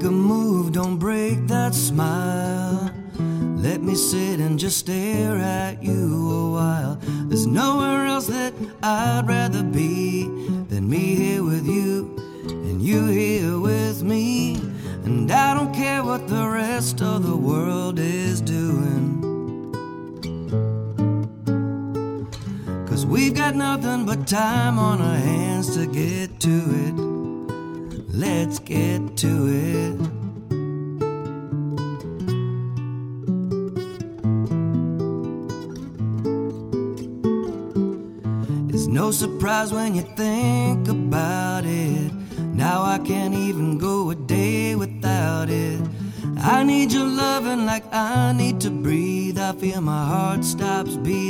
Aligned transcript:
Make 0.00 0.08
a 0.08 0.12
move, 0.12 0.72
don't 0.72 0.96
break 0.96 1.46
that 1.48 1.74
smile. 1.74 2.90
Let 3.18 3.82
me 3.82 3.94
sit 3.94 4.40
and 4.40 4.58
just 4.58 4.78
stare 4.78 5.36
at 5.36 5.82
you 5.82 6.30
a 6.30 6.50
while. 6.52 6.98
There's 7.28 7.46
nowhere 7.46 8.06
else 8.06 8.26
that 8.28 8.54
I'd 8.82 9.28
rather 9.28 9.62
be 9.62 10.24
than 10.70 10.88
me 10.88 11.16
here 11.16 11.44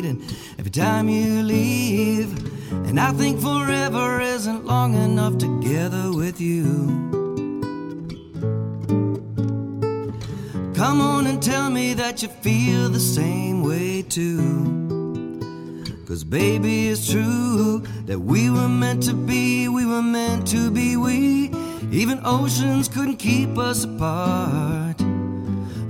stops 0.01 0.35
every 0.59 0.71
time 0.71 1.09
you 1.09 1.43
leave. 1.43 2.31
And 2.89 2.99
I 2.99 3.13
think 3.13 3.41
forever 3.41 4.21
isn't 4.21 4.65
long 4.65 4.95
enough 4.95 5.39
together 5.39 6.13
with 6.13 6.41
you. 6.41 7.09
Come 10.75 11.01
on 11.01 11.27
and 11.27 11.43
tell 11.43 11.71
me 11.71 11.95
that 11.95 12.23
you 12.23 12.29
feel 12.29 12.89
the 12.89 13.01
same 13.01 13.63
way 13.63 14.03
too. 14.03 14.79
Cause 16.07 16.25
baby, 16.25 16.89
it's 16.89 17.11
true 17.11 17.81
that 18.07 18.19
we 18.19 18.51
were 18.51 18.69
meant 18.69 19.03
to 19.05 19.15
be, 19.15 19.69
we 19.69 19.87
were 19.87 20.03
meant 20.03 20.47
to 20.49 20.71
be 20.71 20.97
we. 20.97 21.53
Even 21.93 22.21
oceans 22.25 22.89
couldn't 22.89 23.17
keep 23.17 23.59
us 23.59 23.85
apart. 23.85 25.10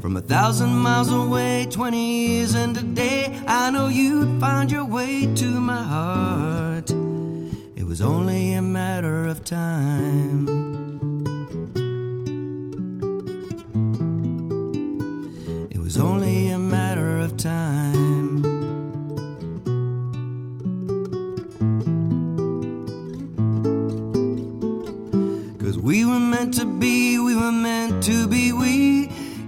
From 0.00 0.16
a 0.16 0.22
thousand 0.22 0.74
miles 0.76 1.12
away, 1.12 1.66
20 1.70 2.28
years 2.28 2.54
and 2.54 2.74
a 2.74 2.82
day, 2.82 3.38
I 3.46 3.70
know 3.70 3.88
you'd 3.88 4.40
find 4.40 4.72
your 4.72 4.86
way 4.86 5.26
to 5.34 5.60
my 5.60 5.82
heart. 5.82 6.90
It 7.76 7.84
was 7.84 8.00
only 8.00 8.54
a 8.54 8.62
matter 8.62 9.26
of 9.26 9.44
time. 9.44 10.48
It 15.70 15.78
was 15.78 15.98
only 15.98 16.48
a 16.48 16.58
matter 16.58 17.18
of 17.18 17.36
time. 17.36 18.42
Cause 25.58 25.78
we 25.78 26.06
were 26.06 26.18
meant 26.18 26.54
to 26.54 26.64
be, 26.64 27.18
we 27.18 27.36
were 27.36 27.52
meant 27.52 28.02
to 28.04 28.26
be 28.26 28.52
we. 28.52 28.99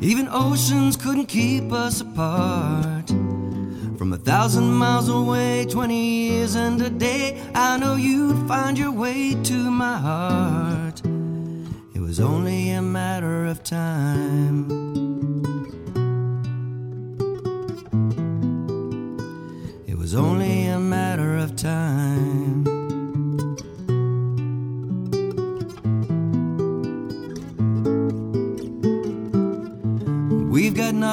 Even 0.03 0.27
oceans 0.33 0.97
couldn't 0.97 1.27
keep 1.27 1.70
us 1.72 2.00
apart. 2.00 3.08
From 3.96 4.13
a 4.13 4.17
thousand 4.17 4.73
miles 4.73 5.08
away, 5.08 5.64
20 5.67 5.95
years 5.95 6.57
and 6.57 6.83
a 6.83 6.90
day, 6.90 7.40
I 7.55 7.77
know 7.77 7.95
you'd 7.95 8.48
find 8.48 8.77
your 8.77 8.90
way 8.90 9.40
to 9.45 9.70
my 9.70 9.96
heart. 9.96 11.02
It 11.95 12.01
was 12.01 12.18
only 12.18 12.73
a 12.73 12.83
matter 12.83 13.46
of 13.46 13.63
time. 13.63 15.11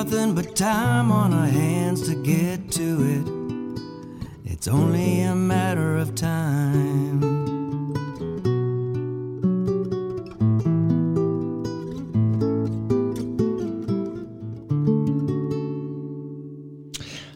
Nothing 0.09 0.33
but 0.33 0.55
time 0.55 1.11
on 1.11 1.31
our 1.33 1.45
hands 1.45 2.07
to 2.09 2.15
get 2.15 2.71
to 2.71 3.03
it. 3.03 4.51
It's 4.51 4.67
only 4.67 5.21
a 5.21 5.35
matter 5.35 5.97
of 5.97 6.15
time. 6.15 7.21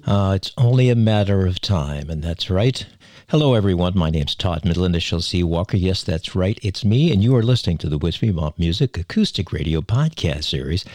Uh, 0.07 0.33
it's 0.33 0.51
only 0.57 0.89
a 0.89 0.95
matter 0.95 1.45
of 1.45 1.61
time, 1.61 2.09
and 2.09 2.23
that's 2.23 2.49
right. 2.49 2.87
Hello, 3.29 3.53
everyone. 3.53 3.93
My 3.95 4.09
name's 4.09 4.35
Todd 4.35 4.65
Middle, 4.65 4.85
initial 4.85 5.21
C. 5.21 5.43
Walker. 5.43 5.77
Yes, 5.77 6.03
that's 6.03 6.35
right. 6.35 6.59
It's 6.61 6.83
me, 6.83 7.11
and 7.11 7.23
you 7.23 7.35
are 7.35 7.43
listening 7.43 7.77
to 7.79 7.89
the 7.89 7.97
Wispy 7.97 8.31
Mop 8.31 8.57
Music 8.57 8.97
Acoustic 8.97 9.51
Radio 9.51 9.81
Podcast 9.81 10.43
Series. 10.43 10.85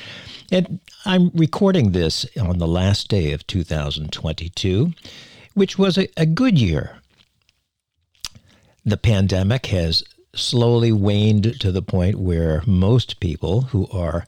And 0.50 0.80
I'm 1.04 1.30
recording 1.34 1.92
this 1.92 2.24
on 2.40 2.58
the 2.58 2.66
last 2.66 3.08
day 3.08 3.32
of 3.32 3.46
2022, 3.46 4.94
which 5.52 5.78
was 5.78 5.98
a, 5.98 6.08
a 6.16 6.24
good 6.24 6.58
year. 6.58 6.98
The 8.84 8.96
pandemic 8.96 9.66
has 9.66 10.02
slowly 10.34 10.90
waned 10.90 11.60
to 11.60 11.70
the 11.70 11.82
point 11.82 12.16
where 12.16 12.62
most 12.66 13.20
people 13.20 13.62
who 13.62 13.88
are 13.92 14.26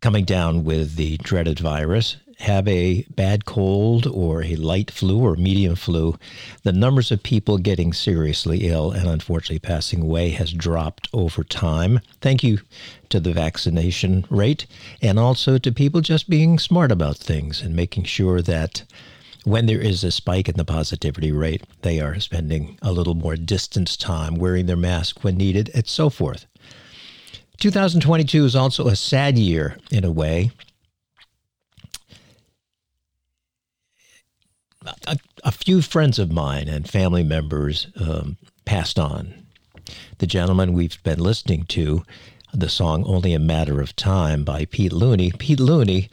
coming 0.00 0.24
down 0.24 0.64
with 0.64 0.96
the 0.96 1.18
dreaded 1.18 1.60
virus 1.60 2.16
have 2.42 2.66
a 2.66 3.02
bad 3.10 3.44
cold 3.44 4.04
or 4.06 4.42
a 4.42 4.56
light 4.56 4.90
flu 4.90 5.20
or 5.20 5.36
medium 5.36 5.76
flu, 5.76 6.18
the 6.64 6.72
numbers 6.72 7.12
of 7.12 7.22
people 7.22 7.56
getting 7.56 7.92
seriously 7.92 8.68
ill 8.68 8.90
and 8.90 9.08
unfortunately 9.08 9.60
passing 9.60 10.02
away 10.02 10.30
has 10.30 10.52
dropped 10.52 11.08
over 11.12 11.44
time. 11.44 12.00
Thank 12.20 12.42
you 12.42 12.58
to 13.10 13.20
the 13.20 13.32
vaccination 13.32 14.26
rate 14.28 14.66
and 15.00 15.20
also 15.20 15.56
to 15.56 15.70
people 15.70 16.00
just 16.00 16.28
being 16.28 16.58
smart 16.58 16.90
about 16.90 17.16
things 17.16 17.62
and 17.62 17.76
making 17.76 18.04
sure 18.04 18.42
that 18.42 18.82
when 19.44 19.66
there 19.66 19.80
is 19.80 20.02
a 20.02 20.10
spike 20.10 20.48
in 20.48 20.56
the 20.56 20.64
positivity 20.64 21.30
rate, 21.30 21.62
they 21.82 22.00
are 22.00 22.18
spending 22.18 22.76
a 22.82 22.92
little 22.92 23.14
more 23.14 23.36
distance 23.36 23.96
time, 23.96 24.34
wearing 24.34 24.66
their 24.66 24.76
mask 24.76 25.22
when 25.22 25.36
needed, 25.36 25.70
and 25.74 25.86
so 25.86 26.10
forth. 26.10 26.46
2022 27.58 28.44
is 28.44 28.56
also 28.56 28.88
a 28.88 28.96
sad 28.96 29.38
year 29.38 29.76
in 29.92 30.04
a 30.04 30.10
way. 30.10 30.50
A, 35.06 35.16
a 35.44 35.52
few 35.52 35.82
friends 35.82 36.18
of 36.18 36.32
mine 36.32 36.68
and 36.68 36.88
family 36.88 37.22
members 37.22 37.88
um, 37.96 38.36
passed 38.64 38.98
on. 38.98 39.34
The 40.18 40.26
gentleman 40.26 40.72
we've 40.72 41.02
been 41.02 41.18
listening 41.18 41.64
to, 41.66 42.04
the 42.52 42.68
song 42.68 43.04
Only 43.06 43.34
a 43.34 43.38
Matter 43.38 43.80
of 43.80 43.96
Time 43.96 44.44
by 44.44 44.64
Pete 44.66 44.92
Looney. 44.92 45.32
Pete 45.32 45.60
Looney, 45.60 46.08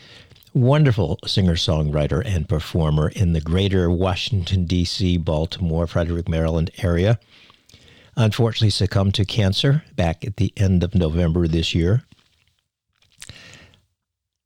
wonderful 0.53 1.19
singer 1.25 1.56
songwriter 1.56 2.24
and 2.25 2.50
performer 2.50 3.09
in 3.09 3.34
the 3.34 3.41
greater 3.41 3.90
Washington, 3.90 4.66
D.C., 4.66 5.18
Baltimore, 5.18 5.88
Frederick, 5.88 6.30
Maryland 6.30 6.72
area 6.80 7.19
unfortunately 8.19 8.69
succumbed 8.69 9.16
to 9.16 9.25
cancer 9.25 9.84
back 9.96 10.25
at 10.25 10.36
the 10.36 10.54
end 10.57 10.83
of 10.83 10.94
November 10.94 11.48
this 11.48 11.74
year. 11.74 12.04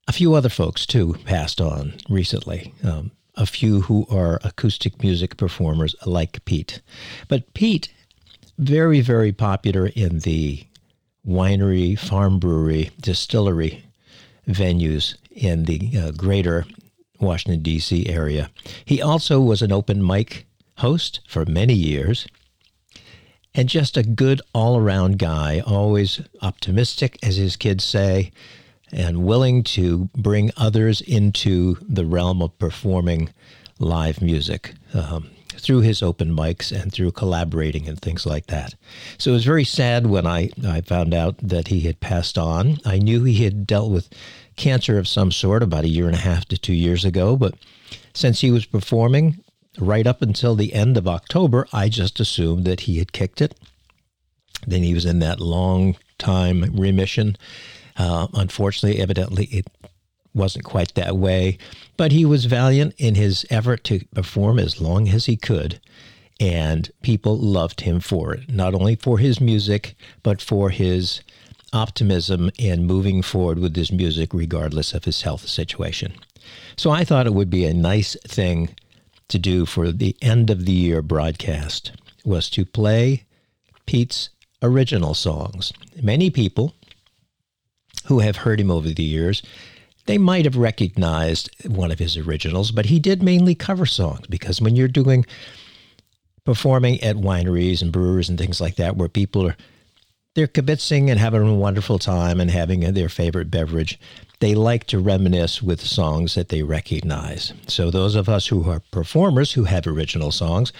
A 0.08 0.14
few 0.14 0.36
other 0.36 0.50
folks, 0.50 0.86
too, 0.86 1.16
passed 1.25 1.60
on 1.60 1.94
recently. 2.08 2.74
Um, 2.84 3.12
a 3.36 3.46
few 3.46 3.82
who 3.82 4.06
are 4.10 4.40
acoustic 4.44 5.02
music 5.02 5.38
performers 5.38 5.96
like 6.06 6.44
Pete. 6.46 6.82
But 7.28 7.54
Pete, 7.54 7.90
very, 8.58 9.02
very 9.02 9.32
popular 9.32 9.88
in 9.88 10.20
the 10.20 10.66
winery, 11.26 11.98
farm 11.98 12.40
brewery, 12.40 12.92
distillery 13.00 13.86
venues 14.48 15.16
in 15.32 15.66
the 15.66 15.92
uh, 15.98 16.12
greater 16.12 16.66
Washington, 17.20 17.62
D.C. 17.62 18.08
area. 18.08 18.50
He 18.86 19.02
also 19.02 19.40
was 19.40 19.62
an 19.62 19.72
open 19.72 20.06
mic 20.06 20.46
host 20.78 21.22
for 21.28 21.46
many 21.46 21.74
years 21.74 22.28
and 23.56 23.70
just 23.70 23.98
a 23.98 24.04
good 24.04 24.42
all 24.54 24.78
around 24.78 25.20
guy, 25.20 25.62
always 25.66 26.22
optimistic, 26.42 27.18
as 27.24 27.36
his 27.36 27.56
kids 27.56 27.84
say, 27.84 28.32
and 28.94 29.25
willing 29.25 29.63
to 29.63 30.10
bring 30.16 30.51
others 30.56 31.01
into 31.01 31.78
the 31.81 32.06
realm 32.06 32.42
of 32.42 32.57
performing 32.60 33.34
live 33.80 34.22
music 34.22 34.74
um, 34.94 35.30
through 35.50 35.81
his 35.81 36.01
open 36.01 36.36
mics 36.36 36.72
and 36.72 36.92
through 36.92 37.12
collaborating 37.12 37.88
and 37.88 38.00
things 38.00 38.25
like 38.25 38.48
that. 38.48 38.75
So 39.18 39.31
it 39.31 39.36
was 39.36 39.45
very 39.45 39.63
sad 39.63 40.07
when 40.07 40.28
I, 40.28 40.50
I 40.66 40.81
found 40.81 41.13
out 41.13 41.38
that 41.40 41.69
he 41.69 41.81
had 41.81 42.00
passed 42.00 42.38
on. 42.38 42.78
I 42.86 42.98
knew 43.00 43.24
he 43.24 43.44
had 43.44 43.66
dealt 43.66 43.92
with 43.92 44.10
cancer 44.56 44.98
of 44.98 45.07
some 45.07 45.31
sort 45.31 45.63
about 45.63 45.86
a 45.86 45.89
year 45.89 46.06
and 46.06 46.16
a 46.16 46.19
half 46.19 46.46
to 46.46 46.57
two 46.57 46.74
years 46.74 47.04
ago, 47.06 47.36
but 47.36 47.56
since 48.13 48.42
he 48.42 48.51
was 48.51 48.66
performing, 48.66 49.44
right 49.80 50.06
up 50.06 50.22
until 50.22 50.56
the 50.56 50.74
end 50.74 50.98
of 50.98 51.07
October, 51.07 51.68
I 51.74 51.89
just 51.89 52.19
assumed 52.19 52.66
that 52.66 52.81
he 52.81 53.00
had 53.00 53.12
kicked 53.12 53.42
it. 53.42 53.56
Then 54.68 54.84
he 54.84 54.94
was 54.94 55.06
in 55.06 55.19
that 55.19 55.39
long 55.39 55.96
time 56.18 56.72
remission. 56.74 57.36
Uh, 57.98 58.28
unfortunately, 58.34 59.01
evidently, 59.01 59.45
it 59.45 59.68
wasn't 60.34 60.66
quite 60.66 60.94
that 60.95 61.16
way, 61.16 61.57
but 61.95 62.12
he 62.12 62.25
was 62.25 62.45
valiant 62.45 62.94
in 62.98 63.16
his 63.16 63.45
effort 63.50 63.84
to 63.84 64.04
perform 64.13 64.60
as 64.60 64.81
long 64.81 65.07
as 65.10 65.25
he 65.28 65.38
could. 65.38 65.80
And 66.40 66.90
people 67.04 67.38
loved 67.38 67.81
him 67.81 68.00
for 68.00 68.34
it, 68.34 68.50
not 68.50 68.74
only 68.74 68.95
for 68.95 69.19
his 69.19 69.40
music, 69.40 69.95
but 70.24 70.42
for 70.42 70.72
his 70.72 71.22
optimism 71.72 72.51
in 72.57 72.86
moving 72.86 73.22
forward 73.22 73.60
with 73.60 73.75
his 73.75 73.92
music, 73.92 74.34
regardless 74.34 74.94
of 74.94 75.06
his 75.06 75.22
health 75.22 75.48
situation. 75.48 76.13
So 76.75 76.92
I 76.92 77.04
thought 77.04 77.28
it 77.28 77.34
would 77.34 77.50
be 77.50 77.66
a 77.66 77.74
nice 77.74 78.16
thing 78.28 78.75
to 79.30 79.39
do 79.39 79.66
for 79.66 79.92
the 79.92 80.16
end 80.22 80.50
of 80.50 80.66
the 80.66 80.72
year 80.72 81.01
broadcast 81.01 81.92
was 82.25 82.50
to 82.51 82.66
play 82.66 83.25
Pete's 83.86 84.30
original 84.62 85.13
songs. 85.13 85.74
Many 86.01 86.30
people 86.30 86.74
who 88.13 88.19
have 88.19 88.38
heard 88.38 88.60
him 88.60 88.69
over 88.69 88.89
the 88.89 89.04
years, 89.04 89.42
they 90.06 90.19
might 90.19 90.45
have 90.45 90.56
recognized 90.56 91.50
one 91.65 91.92
of 91.92 91.98
his 91.98 92.15
originals, 92.15 92.71
but 92.71 92.86
he 92.86 93.00
did 93.00 93.24
mainly 93.24 93.56
cover 93.56 93.88
songs 93.88 94.27
because 94.27 94.62
when 94.62 94.75
you're 94.75 94.88
doing 94.88 95.25
performing 96.45 97.01
at 97.01 97.15
wineries 97.15 97.81
and 97.81 97.92
brewers 97.92 98.30
and 98.30 98.38
things 98.38 98.62
like 98.62 98.75
that 98.75 98.98
where 98.98 99.10
people 99.10 99.48
are 99.48 99.56
they're 100.36 100.48
kibitzing 100.48 101.10
and 101.10 101.19
having 101.19 101.48
a 101.48 101.54
wonderful 101.54 102.00
time 102.00 102.39
and 102.39 102.50
having 102.50 102.80
their 102.94 103.10
favorite 103.10 103.51
beverage. 103.51 104.00
They 104.39 104.56
like 104.56 104.86
to 104.88 104.98
reminisce 104.98 105.62
with 105.62 105.80
songs 105.80 106.33
that 106.33 106.50
they 106.50 106.63
recognize. 106.63 107.54
So, 107.68 107.92
those 107.92 108.15
of 108.15 108.27
us 108.27 108.48
who 108.48 108.68
are 108.68 108.81
performers 108.92 109.54
who 109.54 109.65
have 109.65 109.86
original 109.86 110.31
songs, 110.31 110.74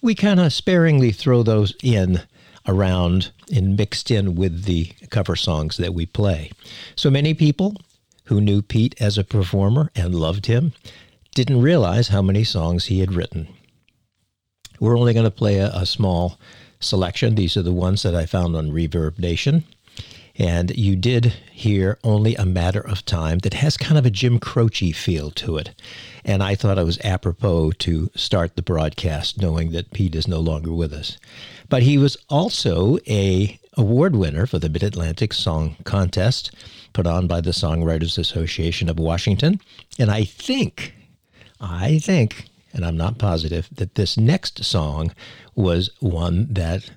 we 0.00 0.14
kind 0.14 0.38
of 0.38 0.52
sparingly 0.52 1.10
throw 1.10 1.42
those 1.42 1.74
in 1.82 2.22
around 2.68 3.30
and 3.54 3.76
mixed 3.76 4.10
in 4.10 4.34
with 4.34 4.64
the 4.64 4.86
cover 5.10 5.36
songs 5.36 5.76
that 5.76 5.94
we 5.94 6.06
play. 6.06 6.50
So, 6.94 7.10
many 7.10 7.34
people 7.34 7.76
who 8.24 8.40
knew 8.40 8.62
Pete 8.62 8.94
as 9.00 9.16
a 9.16 9.24
performer 9.24 9.90
and 9.94 10.14
loved 10.14 10.46
him 10.46 10.72
didn't 11.34 11.60
realize 11.60 12.08
how 12.08 12.22
many 12.22 12.44
songs 12.44 12.86
he 12.86 13.00
had 13.00 13.14
written. 13.14 13.48
We're 14.80 14.98
only 14.98 15.14
going 15.14 15.24
to 15.24 15.30
play 15.30 15.58
a, 15.58 15.70
a 15.72 15.86
small 15.86 16.38
selection. 16.80 17.34
These 17.34 17.56
are 17.56 17.62
the 17.62 17.72
ones 17.72 18.02
that 18.02 18.14
I 18.14 18.26
found 18.26 18.56
on 18.56 18.72
Reverb 18.72 19.18
Nation. 19.18 19.64
And 20.38 20.76
you 20.76 20.96
did 20.96 21.32
hear 21.50 21.98
Only 22.04 22.34
a 22.34 22.44
Matter 22.44 22.80
of 22.80 23.06
Time 23.06 23.38
that 23.38 23.54
has 23.54 23.78
kind 23.78 23.96
of 23.96 24.04
a 24.04 24.10
Jim 24.10 24.38
Croce 24.38 24.92
feel 24.92 25.30
to 25.30 25.56
it. 25.56 25.70
And 26.24 26.42
I 26.42 26.54
thought 26.54 26.78
it 26.78 26.84
was 26.84 26.98
apropos 27.02 27.72
to 27.72 28.10
start 28.14 28.54
the 28.54 28.62
broadcast 28.62 29.40
knowing 29.40 29.70
that 29.72 29.92
Pete 29.92 30.14
is 30.14 30.28
no 30.28 30.40
longer 30.40 30.72
with 30.72 30.92
us. 30.92 31.16
But 31.68 31.82
he 31.82 31.98
was 31.98 32.16
also 32.28 32.98
a 33.08 33.58
award 33.76 34.16
winner 34.16 34.46
for 34.46 34.58
the 34.58 34.68
Mid-Atlantic 34.68 35.32
Song 35.32 35.76
Contest 35.84 36.50
put 36.92 37.06
on 37.06 37.26
by 37.26 37.40
the 37.40 37.50
Songwriters 37.50 38.18
Association 38.18 38.88
of 38.88 38.98
Washington. 38.98 39.60
And 39.98 40.10
I 40.10 40.24
think, 40.24 40.94
I 41.60 41.98
think, 41.98 42.48
and 42.72 42.84
I'm 42.84 42.96
not 42.96 43.18
positive, 43.18 43.68
that 43.72 43.96
this 43.96 44.16
next 44.16 44.64
song 44.64 45.12
was 45.54 45.90
one 46.00 46.46
that 46.52 46.90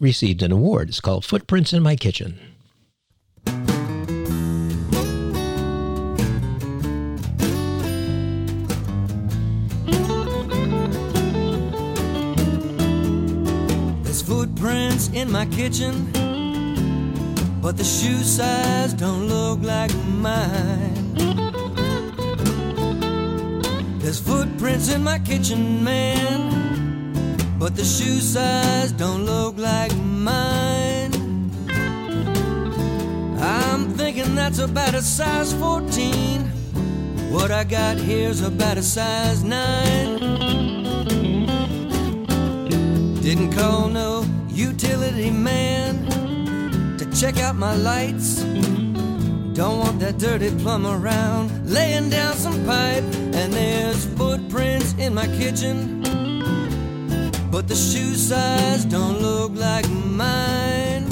received 0.00 0.42
an 0.42 0.52
award. 0.52 0.88
It's 0.88 1.00
called 1.00 1.24
Footprints 1.24 1.72
in 1.72 1.82
My 1.82 1.96
Kitchen. 1.96 2.38
Footprints 14.94 15.10
in 15.12 15.30
my 15.32 15.46
kitchen, 15.46 16.10
but 17.60 17.76
the 17.76 17.84
shoe 17.84 18.22
size 18.22 18.92
don't 18.94 19.28
look 19.28 19.60
like 19.62 19.92
mine. 20.06 21.14
There's 23.98 24.20
footprints 24.20 24.92
in 24.92 25.02
my 25.02 25.18
kitchen, 25.18 25.82
man 25.82 26.62
but 27.58 27.74
the 27.76 27.84
shoe 27.84 28.20
size 28.20 28.92
don't 28.92 29.24
look 29.24 29.56
like 29.56 29.96
mine. 29.96 31.12
I'm 33.40 33.88
thinking 33.96 34.34
that's 34.34 34.58
about 34.58 34.94
a 34.94 35.00
size 35.00 35.54
14. 35.54 36.42
What 37.32 37.50
I 37.50 37.64
got 37.64 37.96
here's 37.96 38.42
about 38.42 38.76
a 38.76 38.82
size 38.82 39.42
9. 39.42 40.18
Didn't 43.22 43.52
call 43.54 43.88
no 43.88 44.26
utility 44.54 45.30
man 45.30 46.06
to 46.98 47.04
check 47.12 47.38
out 47.38 47.56
my 47.56 47.74
lights. 47.74 48.42
Don't 49.54 49.78
want 49.78 50.00
that 50.00 50.18
dirty 50.18 50.50
plumb 50.62 50.86
around 50.86 51.68
laying 51.68 52.10
down 52.10 52.34
some 52.34 52.64
pipe. 52.64 53.04
And 53.34 53.52
there's 53.52 54.06
footprints 54.16 54.94
in 54.94 55.14
my 55.14 55.26
kitchen 55.26 55.94
but 57.54 57.68
the 57.68 57.76
shoe 57.76 58.16
size 58.16 58.84
don't 58.84 59.20
look 59.22 59.52
like 59.54 59.88
mine. 59.88 61.06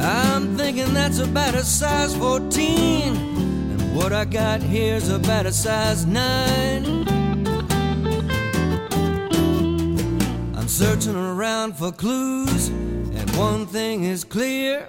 I'm 0.00 0.56
thinking 0.56 0.94
that's 0.94 1.18
about 1.18 1.54
a 1.54 1.62
size 1.62 2.16
14, 2.16 3.16
and 3.16 3.94
what 3.94 4.14
I 4.14 4.24
got 4.24 4.62
here's 4.62 5.10
about 5.10 5.44
a 5.44 5.52
size 5.52 6.06
9. 6.06 7.23
I'm 10.64 10.68
searching 10.68 11.14
around 11.14 11.76
for 11.76 11.92
clues, 11.92 12.68
and 12.68 13.30
one 13.36 13.66
thing 13.66 14.04
is 14.04 14.24
clear. 14.24 14.88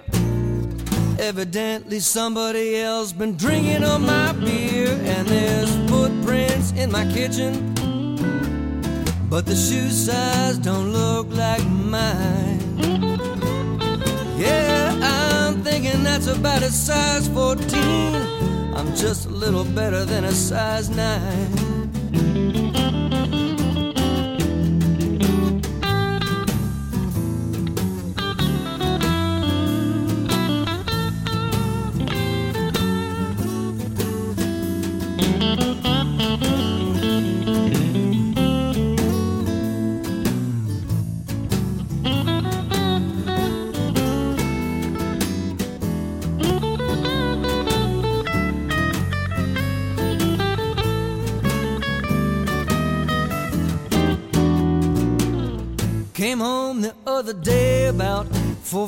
Evidently, 1.18 2.00
somebody 2.00 2.76
else 2.78 3.12
been 3.12 3.36
drinking 3.36 3.84
on 3.84 4.06
my 4.06 4.32
beer, 4.32 4.88
and 5.04 5.28
there's 5.28 5.76
footprints 5.90 6.72
in 6.72 6.90
my 6.90 7.04
kitchen 7.12 7.74
but 9.28 9.44
the 9.44 9.54
shoe 9.54 9.90
size 9.90 10.56
don't 10.56 10.94
look 10.94 11.28
like 11.28 11.66
mine. 11.66 12.58
Yeah, 14.38 14.98
I'm 15.02 15.62
thinking 15.62 16.02
that's 16.02 16.26
about 16.26 16.62
a 16.62 16.70
size 16.70 17.28
14. 17.28 17.74
I'm 18.74 18.94
just 18.94 19.26
a 19.26 19.28
little 19.28 19.64
better 19.64 20.06
than 20.06 20.24
a 20.24 20.32
size 20.32 20.88
9. 20.88 21.75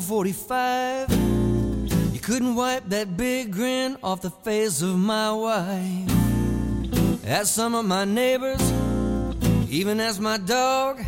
4:45. 0.01 1.09
You 2.13 2.19
couldn't 2.19 2.55
wipe 2.55 2.87
that 2.89 3.17
big 3.17 3.51
grin 3.51 3.97
off 4.01 4.21
the 4.21 4.29
face 4.29 4.81
of 4.81 4.97
my 4.97 5.31
wife. 5.31 6.09
As 7.25 7.51
some 7.51 7.75
of 7.75 7.85
my 7.85 8.05
neighbors, 8.05 8.61
even 9.69 9.99
as 9.99 10.19
my 10.19 10.37
dog, 10.37 10.99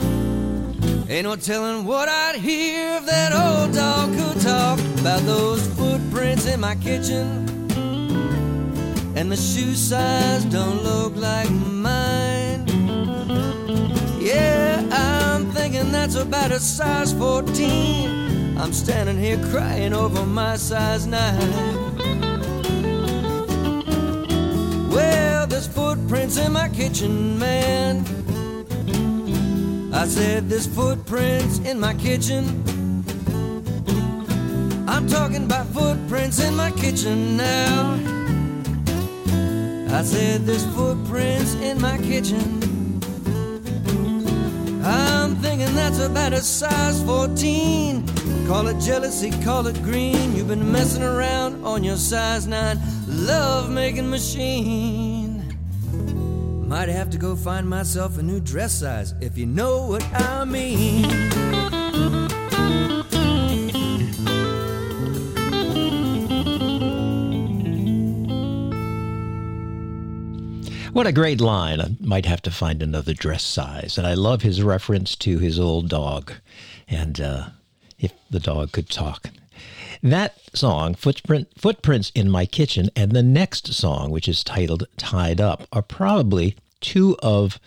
ain't 1.09 1.23
no 1.23 1.35
telling 1.35 1.85
what 1.85 2.09
I'd 2.09 2.35
hear 2.35 2.97
if 2.97 3.05
that 3.05 3.31
old 3.33 3.73
dog 3.73 4.13
could 4.17 4.41
talk 4.41 4.79
about 4.99 5.21
those 5.21 5.65
footprints 5.67 6.45
in 6.45 6.59
my 6.59 6.75
kitchen. 6.75 7.47
And 9.15 9.31
the 9.31 9.37
shoe 9.37 9.73
size 9.73 10.43
don't 10.45 10.83
look 10.83 11.15
like 11.15 11.49
mine. 11.49 12.65
Yeah, 14.19 14.83
I'm 14.91 15.51
thinking 15.51 15.91
that's 15.91 16.15
about 16.15 16.51
a 16.51 16.59
size 16.59 17.13
14. 17.13 18.30
I'm 18.61 18.73
standing 18.73 19.17
here 19.17 19.39
crying 19.49 19.91
over 19.91 20.23
my 20.23 20.55
size 20.55 21.07
9. 21.07 21.97
Well, 24.91 25.47
there's 25.47 25.65
footprints 25.65 26.37
in 26.37 26.53
my 26.53 26.69
kitchen, 26.69 27.39
man. 27.39 28.05
I 29.91 30.05
said 30.05 30.47
there's 30.47 30.67
footprints 30.67 31.57
in 31.59 31.79
my 31.79 31.95
kitchen. 31.95 32.63
I'm 34.87 35.07
talking 35.07 35.45
about 35.45 35.65
footprints 35.67 36.39
in 36.39 36.55
my 36.55 36.69
kitchen 36.69 37.37
now. 37.37 37.97
I 39.89 40.03
said 40.03 40.45
there's 40.45 40.67
footprints 40.75 41.55
in 41.55 41.81
my 41.81 41.97
kitchen. 41.97 42.70
I'm 45.31 45.37
thinking 45.37 45.73
that's 45.75 45.99
about 45.99 46.33
a 46.33 46.41
size 46.41 47.01
14. 47.03 48.05
Call 48.47 48.67
it 48.67 48.77
jealousy, 48.81 49.31
call 49.45 49.65
it 49.67 49.81
green. 49.81 50.35
You've 50.35 50.49
been 50.49 50.73
messing 50.73 51.03
around 51.03 51.63
on 51.63 51.85
your 51.85 51.95
size 51.95 52.47
9 52.47 52.77
love 53.07 53.69
making 53.69 54.09
machine. 54.09 55.57
Might 56.67 56.89
have 56.89 57.09
to 57.11 57.17
go 57.17 57.37
find 57.37 57.69
myself 57.69 58.17
a 58.17 58.21
new 58.21 58.41
dress 58.41 58.73
size 58.73 59.13
if 59.21 59.37
you 59.37 59.45
know 59.45 59.87
what 59.87 60.03
I 60.13 60.43
mean. 60.43 61.07
What 71.01 71.07
a 71.07 71.11
great 71.11 71.41
line. 71.41 71.81
I 71.81 71.95
might 71.99 72.27
have 72.27 72.43
to 72.43 72.51
find 72.51 72.83
another 72.83 73.15
dress 73.15 73.41
size. 73.43 73.97
And 73.97 74.05
I 74.05 74.13
love 74.13 74.43
his 74.43 74.61
reference 74.61 75.15
to 75.15 75.39
his 75.39 75.59
old 75.59 75.89
dog. 75.89 76.33
And 76.87 77.19
uh, 77.19 77.45
if 77.97 78.13
the 78.29 78.39
dog 78.39 78.71
could 78.71 78.87
talk. 78.87 79.31
That 80.03 80.35
song, 80.53 80.93
Footprint, 80.93 81.47
Footprints 81.57 82.11
in 82.13 82.29
My 82.29 82.45
Kitchen, 82.45 82.91
and 82.95 83.13
the 83.13 83.23
next 83.23 83.73
song, 83.73 84.11
which 84.11 84.27
is 84.27 84.43
titled 84.43 84.85
Tied 84.97 85.41
Up, 85.41 85.67
are 85.71 85.81
probably 85.81 86.55
two 86.81 87.17
of 87.23 87.59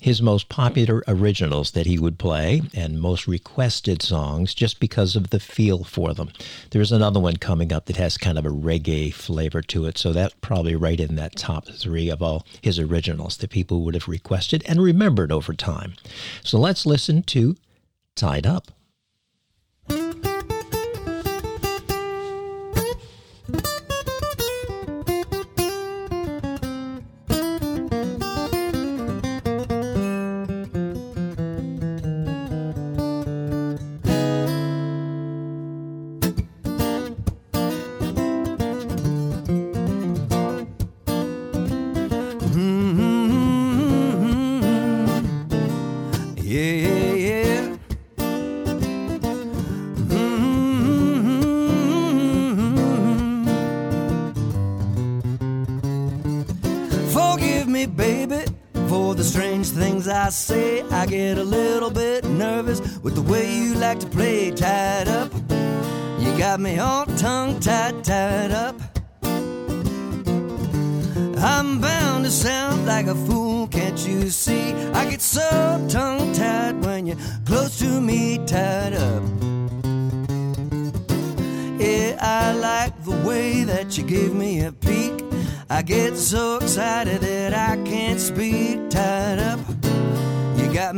his 0.00 0.22
most 0.22 0.48
popular 0.48 1.02
originals 1.06 1.72
that 1.72 1.86
he 1.86 1.98
would 1.98 2.18
play 2.18 2.62
and 2.74 3.00
most 3.00 3.26
requested 3.26 4.02
songs 4.02 4.54
just 4.54 4.80
because 4.80 5.14
of 5.14 5.30
the 5.30 5.40
feel 5.40 5.84
for 5.84 6.14
them. 6.14 6.30
There's 6.70 6.92
another 6.92 7.20
one 7.20 7.36
coming 7.36 7.72
up 7.72 7.86
that 7.86 7.96
has 7.96 8.16
kind 8.16 8.38
of 8.38 8.46
a 8.46 8.50
reggae 8.50 9.12
flavor 9.12 9.62
to 9.62 9.84
it, 9.86 9.98
so 9.98 10.12
that's 10.12 10.34
probably 10.40 10.74
right 10.74 10.98
in 10.98 11.16
that 11.16 11.36
top 11.36 11.68
three 11.68 12.08
of 12.08 12.22
all 12.22 12.46
his 12.62 12.78
originals 12.78 13.36
that 13.38 13.50
people 13.50 13.84
would 13.84 13.94
have 13.94 14.08
requested 14.08 14.64
and 14.66 14.82
remembered 14.82 15.30
over 15.30 15.52
time. 15.52 15.94
So 16.42 16.58
let's 16.58 16.86
listen 16.86 17.22
to 17.24 17.56
Tied 18.16 18.46
Up. 18.46 18.72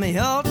Me 0.03 0.17
all 0.17 0.42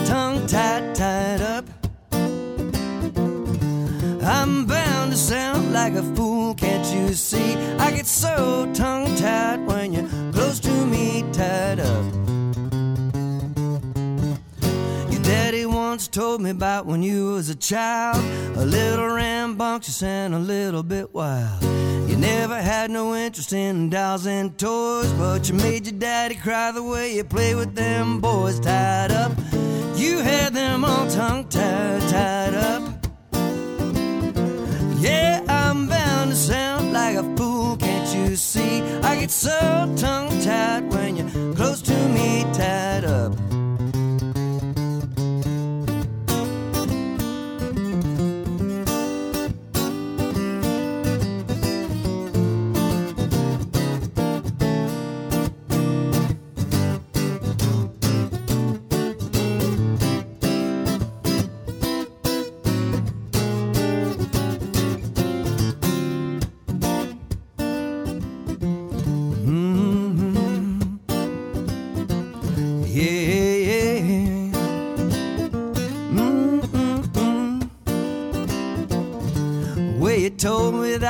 told 16.32 16.40
me 16.40 16.48
about 16.48 16.86
when 16.86 17.02
you 17.02 17.34
was 17.34 17.50
a 17.50 17.54
child, 17.54 18.16
a 18.56 18.64
little 18.64 19.06
rambunctious 19.06 20.02
and 20.02 20.34
a 20.34 20.38
little 20.38 20.82
bit 20.82 21.12
wild. 21.12 21.62
You 22.08 22.16
never 22.16 22.56
had 22.56 22.90
no 22.90 23.14
interest 23.14 23.52
in 23.52 23.90
dolls 23.90 24.26
and 24.26 24.56
toys, 24.56 25.12
but 25.18 25.50
you 25.50 25.54
made 25.56 25.84
your 25.84 25.98
daddy 25.98 26.34
cry 26.34 26.70
the 26.70 26.82
way 26.82 27.14
you 27.14 27.22
play 27.22 27.54
with 27.54 27.74
them 27.74 28.18
boys 28.22 28.58
tied 28.60 29.12
up. 29.12 29.32
You 29.94 30.20
had 30.20 30.54
them 30.54 30.86
all 30.86 31.06
tongue 31.10 31.48
tied, 31.48 32.00
tied 32.08 32.54
up. 32.54 32.82
Yeah, 35.02 35.44
I'm 35.50 35.86
bound 35.86 36.30
to 36.30 36.36
sound 36.36 36.94
like 36.94 37.16
a 37.16 37.36
fool, 37.36 37.76
can't 37.76 38.08
you 38.14 38.36
see? 38.36 38.80
I 39.02 39.20
get 39.20 39.30
so 39.30 39.94
tongue 39.98 40.30
tied 40.40 40.90
when 40.94 41.16
you're 41.16 41.54
close 41.54 41.82
to 41.82 42.08
me, 42.08 42.44
tied 42.54 43.04
up. 43.04 43.41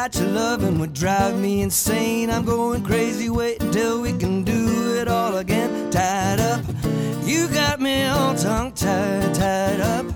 That 0.02 0.18
your 0.18 0.30
loving 0.30 0.80
would 0.80 0.92
drive 0.92 1.38
me 1.38 1.62
insane. 1.62 2.28
I'm 2.28 2.44
going 2.44 2.82
crazy, 2.82 3.30
wait 3.30 3.62
until 3.62 4.00
we 4.00 4.12
can 4.12 4.42
do 4.42 4.96
it 4.96 5.06
all 5.06 5.36
again. 5.36 5.92
Tied 5.92 6.40
up, 6.40 6.64
you 7.22 7.46
got 7.46 7.80
me 7.80 8.06
all 8.06 8.34
tongue 8.34 8.72
tied, 8.72 9.32
tied 9.32 9.78
up. 9.80 10.06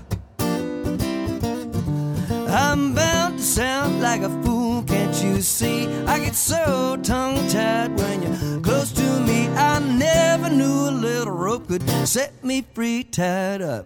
I'm 2.49 2.93
bound 2.93 3.37
to 3.37 3.43
sound 3.43 4.01
like 4.01 4.23
a 4.23 4.29
fool, 4.43 4.83
can't 4.83 5.15
you 5.23 5.41
see? 5.41 5.87
I 6.05 6.19
get 6.19 6.35
so 6.35 6.97
tongue 7.01 7.47
tied 7.47 7.97
when 7.97 8.23
you're 8.23 8.59
close 8.59 8.91
to 8.91 9.19
me. 9.21 9.47
I 9.47 9.79
never 9.79 10.49
knew 10.49 10.89
a 10.89 10.91
little 10.91 11.33
rope 11.33 11.69
could 11.69 11.89
set 12.05 12.43
me 12.43 12.65
free, 12.73 13.05
tied 13.05 13.61
up. 13.61 13.85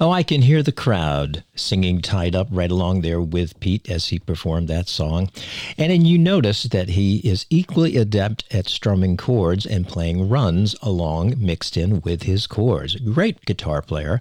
Oh, 0.00 0.12
I 0.12 0.22
can 0.22 0.42
hear 0.42 0.62
the 0.62 0.70
crowd 0.70 1.42
singing 1.56 2.00
tied 2.00 2.36
up 2.36 2.46
right 2.52 2.70
along 2.70 3.00
there 3.00 3.20
with 3.20 3.58
Pete 3.58 3.90
as 3.90 4.06
he 4.06 4.20
performed 4.20 4.68
that 4.68 4.86
song. 4.86 5.28
And 5.76 5.90
then 5.90 6.04
you 6.04 6.16
notice 6.16 6.62
that 6.64 6.90
he 6.90 7.16
is 7.18 7.46
equally 7.50 7.96
adept 7.96 8.44
at 8.54 8.68
strumming 8.68 9.16
chords 9.16 9.66
and 9.66 9.88
playing 9.88 10.28
runs 10.28 10.76
along 10.82 11.34
mixed 11.38 11.76
in 11.76 12.00
with 12.02 12.22
his 12.22 12.46
chords. 12.46 12.94
Great 12.94 13.44
guitar 13.44 13.82
player. 13.82 14.20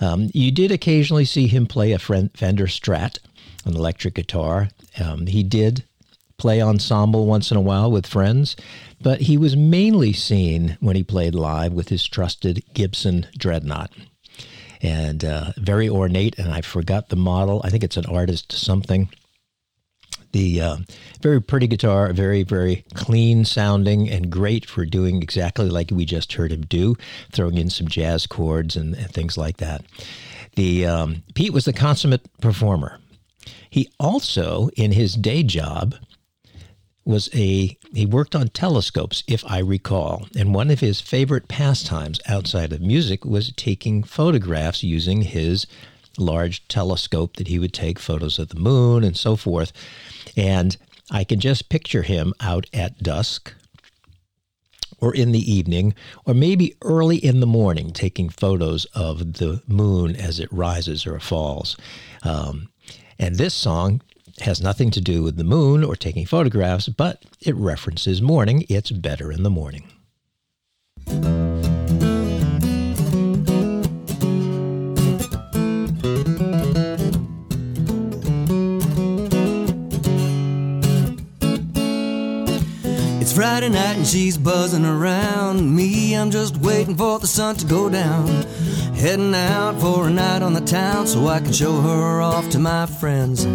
Um, 0.00 0.30
you 0.32 0.50
did 0.50 0.72
occasionally 0.72 1.26
see 1.26 1.48
him 1.48 1.66
play 1.66 1.92
a 1.92 1.98
Fender 1.98 2.66
Strat, 2.66 3.18
an 3.66 3.76
electric 3.76 4.14
guitar. 4.14 4.70
Um, 4.98 5.26
he 5.26 5.42
did 5.42 5.84
play 6.38 6.62
ensemble 6.62 7.26
once 7.26 7.50
in 7.50 7.58
a 7.58 7.60
while 7.60 7.90
with 7.90 8.06
friends, 8.06 8.56
but 9.02 9.20
he 9.20 9.36
was 9.36 9.54
mainly 9.54 10.14
seen 10.14 10.78
when 10.80 10.96
he 10.96 11.04
played 11.04 11.34
live 11.34 11.74
with 11.74 11.90
his 11.90 12.06
trusted 12.06 12.64
Gibson 12.72 13.26
Dreadnought 13.36 13.90
and 14.84 15.24
uh, 15.24 15.52
very 15.56 15.88
ornate. 15.88 16.38
And 16.38 16.52
I 16.52 16.60
forgot 16.60 17.08
the 17.08 17.16
model. 17.16 17.62
I 17.64 17.70
think 17.70 17.82
it's 17.82 17.96
an 17.96 18.06
artist 18.06 18.52
something. 18.52 19.08
The 20.32 20.60
uh, 20.60 20.76
very 21.22 21.40
pretty 21.40 21.68
guitar, 21.68 22.12
very, 22.12 22.42
very 22.42 22.84
clean 22.94 23.44
sounding, 23.44 24.10
and 24.10 24.30
great 24.30 24.66
for 24.66 24.84
doing 24.84 25.22
exactly 25.22 25.70
like 25.70 25.90
we 25.90 26.04
just 26.04 26.32
heard 26.32 26.52
him 26.52 26.62
do, 26.62 26.96
throwing 27.32 27.56
in 27.56 27.70
some 27.70 27.88
jazz 27.88 28.26
chords 28.26 28.76
and, 28.76 28.94
and 28.94 29.10
things 29.10 29.38
like 29.38 29.56
that. 29.58 29.84
The 30.56 30.86
um, 30.86 31.22
Pete 31.34 31.52
was 31.52 31.64
the 31.64 31.72
consummate 31.72 32.26
performer. 32.40 32.98
He 33.70 33.90
also, 33.98 34.70
in 34.76 34.92
his 34.92 35.14
day 35.14 35.42
job, 35.44 35.94
was 37.04 37.28
a 37.34 37.76
he 37.92 38.06
worked 38.06 38.34
on 38.34 38.48
telescopes 38.48 39.22
if 39.26 39.44
i 39.46 39.58
recall 39.58 40.26
and 40.36 40.54
one 40.54 40.70
of 40.70 40.80
his 40.80 41.00
favorite 41.00 41.48
pastimes 41.48 42.20
outside 42.26 42.72
of 42.72 42.80
music 42.80 43.24
was 43.24 43.52
taking 43.56 44.02
photographs 44.02 44.82
using 44.82 45.22
his 45.22 45.66
large 46.18 46.66
telescope 46.68 47.36
that 47.36 47.48
he 47.48 47.58
would 47.58 47.72
take 47.72 47.98
photos 47.98 48.38
of 48.38 48.48
the 48.48 48.60
moon 48.60 49.04
and 49.04 49.16
so 49.16 49.36
forth. 49.36 49.72
And 50.36 50.76
i 51.10 51.22
can 51.22 51.38
just 51.38 51.68
picture 51.68 52.02
him 52.02 52.32
out 52.40 52.66
at 52.72 53.02
dusk 53.02 53.52
or 55.00 55.14
in 55.14 55.32
the 55.32 55.52
evening 55.52 55.94
or 56.24 56.32
maybe 56.32 56.74
early 56.82 57.18
in 57.18 57.40
the 57.40 57.46
morning 57.46 57.90
taking 57.90 58.30
photos 58.30 58.86
of 58.94 59.34
the 59.34 59.62
moon 59.66 60.16
as 60.16 60.40
it 60.40 60.50
rises 60.50 61.06
or 61.06 61.20
falls. 61.20 61.76
Um, 62.22 62.68
and 63.18 63.36
this 63.36 63.54
song 63.54 64.00
has 64.40 64.60
nothing 64.60 64.90
to 64.90 65.00
do 65.00 65.22
with 65.22 65.36
the 65.36 65.44
moon 65.44 65.84
or 65.84 65.96
taking 65.96 66.26
photographs, 66.26 66.88
but 66.88 67.24
it 67.40 67.54
references 67.54 68.20
morning. 68.20 68.64
It's 68.68 68.90
better 68.90 69.30
in 69.30 69.42
the 69.42 69.50
morning. 69.50 69.88
It's 83.20 83.32
Friday 83.32 83.68
night 83.68 83.96
and 83.96 84.06
she's 84.06 84.36
buzzing 84.36 84.84
around 84.84 85.74
me. 85.74 86.14
I'm 86.14 86.30
just 86.30 86.56
waiting 86.58 86.96
for 86.96 87.18
the 87.18 87.26
sun 87.26 87.56
to 87.56 87.66
go 87.66 87.88
down. 87.88 88.28
Heading 88.94 89.34
out 89.34 89.80
for 89.80 90.08
a 90.08 90.10
night 90.10 90.42
on 90.42 90.52
the 90.52 90.60
town 90.60 91.06
so 91.06 91.26
I 91.28 91.40
can 91.40 91.52
show 91.52 91.80
her 91.80 92.20
off 92.20 92.48
to 92.50 92.58
my 92.58 92.86
friends. 92.86 93.46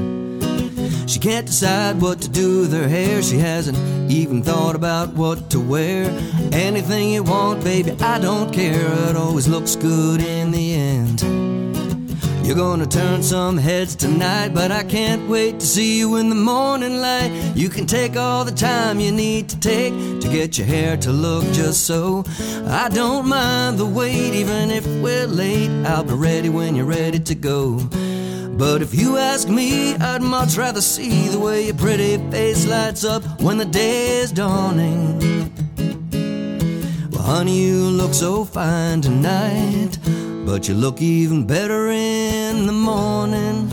She 1.10 1.20
can't 1.20 1.48
decide 1.48 2.00
what 2.00 2.22
to 2.22 2.30
do 2.30 2.60
with 2.60 2.72
her 2.72 2.88
hair. 2.88 3.24
She 3.24 3.40
hasn't 3.40 3.80
even 4.12 4.44
thought 4.44 4.76
about 4.76 5.16
what 5.16 5.50
to 5.50 5.60
wear. 5.60 6.06
Anything 6.52 7.10
you 7.10 7.24
want, 7.24 7.64
baby, 7.64 7.96
I 8.00 8.20
don't 8.20 8.54
care. 8.54 9.10
It 9.10 9.16
always 9.16 9.48
looks 9.48 9.76
good 9.76 10.22
in 10.22 10.52
the 10.52 10.76
end. 10.76 11.22
You're 12.46 12.56
gonna 12.56 12.86
turn 12.86 13.24
some 13.24 13.58
heads 13.58 13.96
tonight, 13.96 14.54
but 14.54 14.72
I 14.72 14.84
can't 14.84 15.28
wait 15.28 15.60
to 15.60 15.66
see 15.66 15.98
you 15.98 16.18
in 16.18 16.30
the 16.30 16.36
morning 16.36 17.02
light. 17.02 17.32
You 17.56 17.70
can 17.70 17.88
take 17.88 18.16
all 18.16 18.46
the 18.46 18.52
time 18.52 19.00
you 19.00 19.12
need 19.12 19.50
to 19.50 19.60
take 19.60 19.94
to 20.22 20.30
get 20.30 20.60
your 20.60 20.68
hair 20.68 20.96
to 20.98 21.12
look 21.12 21.44
just 21.54 21.88
so. 21.88 22.24
I 22.68 22.88
don't 22.90 23.28
mind 23.28 23.80
the 23.80 23.86
wait, 23.88 24.36
even 24.36 24.70
if 24.70 24.86
we're 25.02 25.26
late. 25.26 25.72
I'll 25.88 26.04
be 26.04 26.14
ready 26.14 26.50
when 26.50 26.76
you're 26.76 26.86
ready 26.86 27.20
to 27.20 27.34
go. 27.34 27.80
But 28.60 28.82
if 28.82 28.94
you 28.94 29.16
ask 29.16 29.48
me, 29.48 29.96
I'd 29.96 30.22
much 30.22 30.58
rather 30.58 30.82
see 30.82 31.30
the 31.30 31.40
way 31.40 31.68
your 31.68 31.76
pretty 31.76 32.18
face 32.30 32.68
lights 32.68 33.06
up 33.06 33.24
when 33.40 33.58
the 33.58 33.64
day 33.64 34.18
is 34.18 34.34
dawning. 34.34 35.18
Well, 37.10 37.22
honey, 37.22 37.58
you 37.58 37.76
look 37.76 38.14
so 38.14 38.44
fine 38.44 39.00
tonight, 39.00 39.98
but 40.46 40.68
you 40.68 40.74
look 40.74 41.02
even 41.02 41.48
better 41.48 41.88
in 41.88 42.66
the 42.66 42.74
morning. 42.74 43.70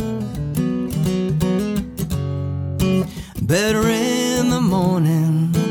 Better 3.43 3.89
in 3.89 4.51
the 4.51 4.61
morning. 4.61 5.66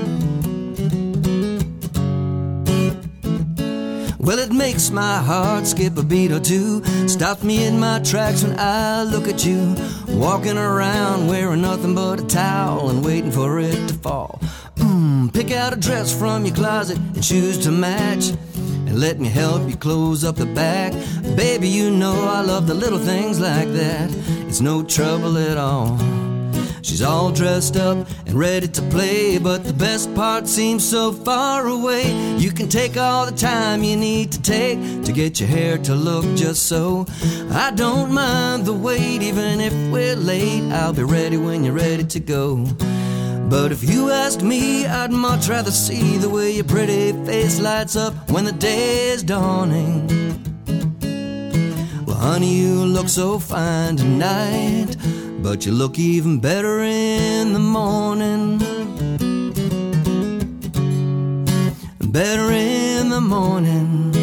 Well, 4.25 4.39
it 4.39 4.51
makes 4.51 4.89
my 4.89 5.19
heart 5.19 5.67
skip 5.67 5.95
a 5.97 6.03
beat 6.03 6.31
or 6.31 6.39
two. 6.39 6.83
Stops 7.07 7.43
me 7.43 7.63
in 7.63 7.79
my 7.79 7.99
tracks 7.99 8.43
when 8.43 8.59
I 8.59 9.03
look 9.03 9.27
at 9.27 9.45
you. 9.45 9.75
Walking 10.07 10.57
around 10.57 11.27
wearing 11.27 11.61
nothing 11.61 11.93
but 11.93 12.21
a 12.21 12.25
towel 12.25 12.89
and 12.89 13.05
waiting 13.05 13.31
for 13.31 13.59
it 13.59 13.87
to 13.87 13.93
fall. 13.93 14.39
Mm, 14.77 15.31
pick 15.31 15.51
out 15.51 15.73
a 15.73 15.75
dress 15.75 16.11
from 16.11 16.43
your 16.43 16.55
closet 16.55 16.97
and 16.97 17.23
shoes 17.23 17.59
to 17.65 17.71
match. 17.71 18.29
And 18.55 18.99
let 18.99 19.19
me 19.19 19.29
help 19.29 19.69
you 19.69 19.77
close 19.77 20.23
up 20.23 20.37
the 20.37 20.47
back. 20.47 20.93
Baby, 21.35 21.67
you 21.69 21.91
know 21.91 22.25
I 22.27 22.41
love 22.41 22.65
the 22.65 22.73
little 22.73 22.97
things 22.97 23.39
like 23.39 23.71
that. 23.73 24.09
It's 24.47 24.59
no 24.59 24.81
trouble 24.81 25.37
at 25.37 25.57
all. 25.57 26.14
She's 26.85 27.01
all 27.01 27.31
dressed 27.31 27.77
up 27.77 28.07
and 28.27 28.35
ready 28.35 28.67
to 28.67 28.81
play, 28.83 29.39
but 29.39 29.63
the 29.63 29.73
best 29.73 30.13
part 30.13 30.47
seems 30.47 30.87
so 30.87 31.11
far 31.11 31.65
away. 31.65 32.13
You 32.37 32.51
can 32.51 32.69
take 32.69 32.95
all 32.95 33.25
the 33.25 33.35
time 33.35 33.83
you 33.83 33.97
need 33.97 34.31
to 34.33 34.41
take 34.43 35.03
to 35.03 35.11
get 35.11 35.39
your 35.39 35.49
hair 35.49 35.79
to 35.79 35.95
look 35.95 36.25
just 36.37 36.67
so. 36.67 37.07
I 37.49 37.71
don't 37.71 38.13
mind 38.13 38.65
the 38.65 38.73
wait, 38.73 39.23
even 39.23 39.61
if 39.61 39.73
we're 39.91 40.15
late. 40.15 40.71
I'll 40.73 40.93
be 40.93 41.01
ready 41.01 41.37
when 41.37 41.63
you're 41.63 41.73
ready 41.73 42.03
to 42.03 42.19
go. 42.19 42.63
But 43.49 43.71
if 43.71 43.83
you 43.83 44.11
ask 44.11 44.43
me, 44.43 44.85
I'd 44.85 45.11
much 45.11 45.49
rather 45.49 45.71
see 45.71 46.17
the 46.17 46.29
way 46.29 46.51
your 46.51 46.65
pretty 46.65 47.13
face 47.25 47.59
lights 47.59 47.95
up 47.95 48.29
when 48.29 48.45
the 48.45 48.51
day 48.51 49.09
is 49.09 49.23
dawning. 49.23 50.05
Well, 52.05 52.17
honey, 52.17 52.53
you 52.53 52.85
look 52.85 53.09
so 53.09 53.39
fine 53.39 53.97
tonight. 53.97 54.95
But 55.45 55.63
you 55.63 55.73
look 55.73 55.99
even 55.99 56.39
better 56.39 56.79
in 56.79 57.53
the 57.53 57.59
morning. 57.59 58.57
Better 62.01 62.51
in 62.51 63.09
the 63.09 63.21
morning. 63.21 64.14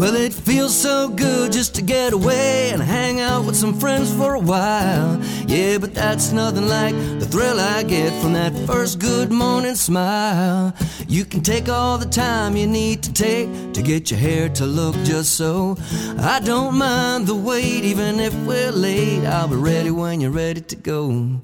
Well, 0.00 0.16
it 0.16 0.32
feels 0.32 0.74
so 0.74 1.10
good 1.10 1.52
just 1.52 1.74
to 1.74 1.82
get 1.82 2.14
away 2.14 2.70
and 2.70 2.82
hang 2.82 3.20
out 3.20 3.44
with 3.44 3.54
some 3.54 3.78
friends 3.78 4.10
for 4.10 4.32
a 4.32 4.40
while. 4.40 5.20
Yeah, 5.46 5.76
but 5.76 5.92
that's 5.92 6.32
nothing 6.32 6.68
like 6.68 6.94
the 7.18 7.26
thrill 7.26 7.60
I 7.60 7.82
get 7.82 8.10
from 8.22 8.32
that 8.32 8.54
first 8.66 8.98
good 8.98 9.30
morning 9.30 9.74
smile. 9.74 10.72
You 11.06 11.26
can 11.26 11.42
take 11.42 11.68
all 11.68 11.98
the 11.98 12.06
time 12.06 12.56
you 12.56 12.66
need 12.66 13.02
to 13.02 13.12
take 13.12 13.74
to 13.74 13.82
get 13.82 14.10
your 14.10 14.18
hair 14.18 14.48
to 14.48 14.64
look 14.64 14.94
just 15.04 15.34
so. 15.34 15.76
I 16.18 16.40
don't 16.40 16.78
mind 16.78 17.26
the 17.26 17.34
wait, 17.34 17.84
even 17.84 18.20
if 18.20 18.34
we're 18.46 18.72
late. 18.72 19.26
I'll 19.26 19.48
be 19.48 19.56
ready 19.56 19.90
when 19.90 20.22
you're 20.22 20.30
ready 20.30 20.62
to 20.62 20.76
go. 20.76 21.42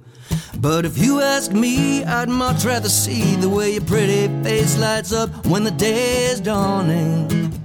But 0.59 0.87
if 0.87 0.97
you 0.97 1.21
ask 1.21 1.53
me, 1.53 2.05
I'd 2.05 2.31
much 2.31 2.65
rather 2.65 2.89
see 2.89 3.37
the 3.37 3.51
way 3.51 3.73
your 3.73 3.85
pretty 3.85 4.29
face 4.43 4.79
lights 4.79 5.13
up 5.13 5.45
when 5.45 5.63
the 5.63 5.73
day 5.73 6.25
is 6.29 6.41
dawning. 6.41 7.56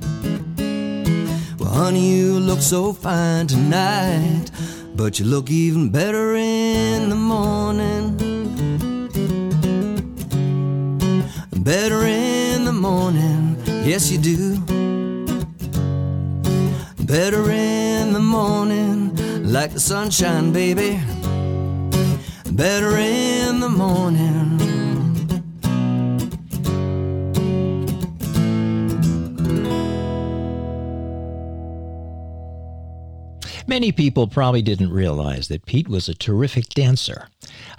Honey, 1.73 2.17
you 2.17 2.37
look 2.37 2.59
so 2.59 2.91
fine 2.91 3.47
tonight, 3.47 4.51
but 4.93 5.19
you 5.19 5.25
look 5.25 5.49
even 5.49 5.89
better 5.89 6.35
in 6.35 7.07
the 7.07 7.15
morning. 7.15 8.17
Better 11.63 12.03
in 12.03 12.65
the 12.65 12.73
morning, 12.73 13.55
yes, 13.85 14.11
you 14.11 14.17
do. 14.17 14.57
Better 17.05 17.49
in 17.49 18.11
the 18.11 18.19
morning, 18.19 19.15
like 19.49 19.71
the 19.71 19.79
sunshine, 19.79 20.51
baby. 20.51 20.99
Better 22.51 22.97
in 22.97 23.61
the 23.61 23.69
morning. 23.69 24.60
Many 33.71 33.93
people 33.93 34.27
probably 34.27 34.61
didn't 34.61 34.91
realize 34.91 35.47
that 35.47 35.65
Pete 35.65 35.87
was 35.87 36.09
a 36.09 36.13
terrific 36.13 36.67
dancer. 36.67 37.29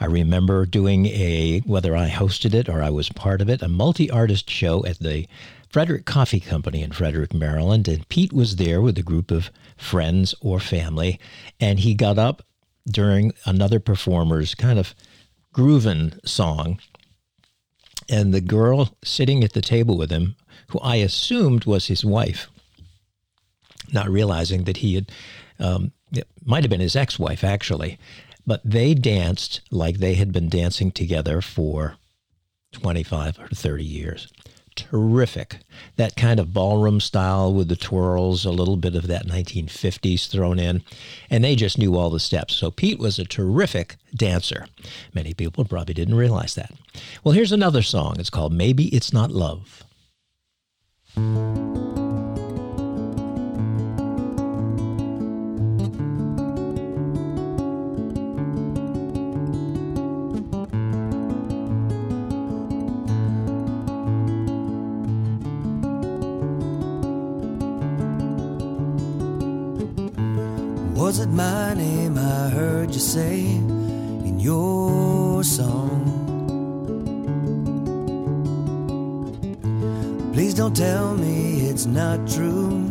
I 0.01 0.07
remember 0.07 0.65
doing 0.65 1.05
a, 1.05 1.61
whether 1.67 1.95
I 1.95 2.09
hosted 2.09 2.55
it 2.55 2.67
or 2.67 2.83
I 2.83 2.89
was 2.89 3.11
part 3.11 3.43
of 3.43 3.51
it, 3.51 3.61
a 3.61 3.69
multi 3.69 4.11
artist 4.11 4.49
show 4.49 4.87
at 4.87 5.01
the 5.01 5.27
Frederick 5.69 6.07
Coffee 6.07 6.41
Company 6.41 6.81
in 6.81 6.93
Frederick, 6.93 7.35
Maryland. 7.35 7.89
And 7.89 8.09
Pete 8.09 8.33
was 8.33 8.57
there 8.57 8.81
with 8.81 8.97
a 8.97 9.03
group 9.03 9.31
of 9.31 9.51
friends 9.77 10.35
or 10.41 10.61
family. 10.61 11.21
And 11.61 11.81
he 11.81 11.93
got 11.93 12.17
up 12.17 12.43
during 12.91 13.35
another 13.45 13.79
performer's 13.79 14.55
kind 14.55 14.79
of 14.79 14.95
grooving 15.53 16.15
song. 16.25 16.81
And 18.09 18.33
the 18.33 18.41
girl 18.41 18.97
sitting 19.05 19.45
at 19.45 19.53
the 19.53 19.61
table 19.61 19.99
with 19.99 20.11
him, 20.11 20.37
who 20.69 20.79
I 20.79 20.97
assumed 20.97 21.67
was 21.67 21.89
his 21.89 22.03
wife, 22.03 22.49
not 23.93 24.09
realizing 24.09 24.65
that 24.65 24.79
he 24.79 24.95
had 24.95 25.13
um, 25.59 25.93
it 26.13 26.29
might 26.45 26.65
have 26.65 26.71
been 26.71 26.81
his 26.81 26.97
ex 26.97 27.19
wife, 27.19 27.45
actually. 27.45 27.99
But 28.47 28.61
they 28.65 28.95
danced 28.95 29.61
like 29.71 29.99
they 29.99 30.15
had 30.15 30.33
been 30.33 30.49
dancing 30.49 30.91
together 30.91 31.41
for 31.41 31.97
25 32.73 33.39
or 33.39 33.49
30 33.49 33.85
years. 33.85 34.29
Terrific. 34.75 35.59
That 35.97 36.17
kind 36.17 36.41
of 36.41 36.55
ballroom 36.55 36.99
style 36.99 37.53
with 37.53 37.69
the 37.69 37.77
twirls, 37.77 38.45
a 38.45 38.51
little 38.51 38.77
bit 38.77 38.95
of 38.95 39.07
that 39.07 39.27
1950s 39.27 40.29
thrown 40.29 40.59
in. 40.59 40.83
And 41.29 41.45
they 41.45 41.57
just 41.57 41.79
knew 41.79 41.97
all 41.97 42.11
the 42.11 42.19
steps. 42.19 42.55
So 42.55 42.71
Pete 42.71 42.99
was 42.99 43.19
a 43.19 43.25
terrific 43.25 43.97
dancer. 44.15 44.67
Many 45.15 45.35
people 45.35 45.65
probably 45.65 45.95
didn't 45.95 46.15
realize 46.15 46.55
that. 46.55 46.73
Well, 47.23 47.35
here's 47.35 47.53
another 47.53 47.83
song. 47.83 48.17
It's 48.19 48.31
called 48.31 48.53
Maybe 48.53 48.87
It's 48.89 49.13
Not 49.13 49.31
Love. 49.31 49.85
You 72.93 73.01
say 73.01 73.41
in 73.41 74.39
your 74.39 75.43
song? 75.43 76.05
Please 80.35 80.53
don't 80.53 80.77
tell 80.77 81.15
me 81.15 81.71
it's 81.71 81.87
not 81.87 82.29
true, 82.29 82.85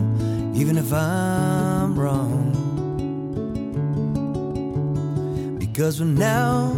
even 0.55 0.77
if 0.79 0.91
I'm 0.91 1.99
wrong. 1.99 2.51
Because 5.59 5.99
for 5.99 6.05
now, 6.05 6.73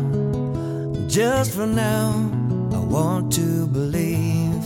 just 1.08 1.54
for 1.54 1.66
now, 1.66 2.30
I 2.74 2.80
want 2.80 3.32
to 3.34 3.68
believe. 3.68 4.64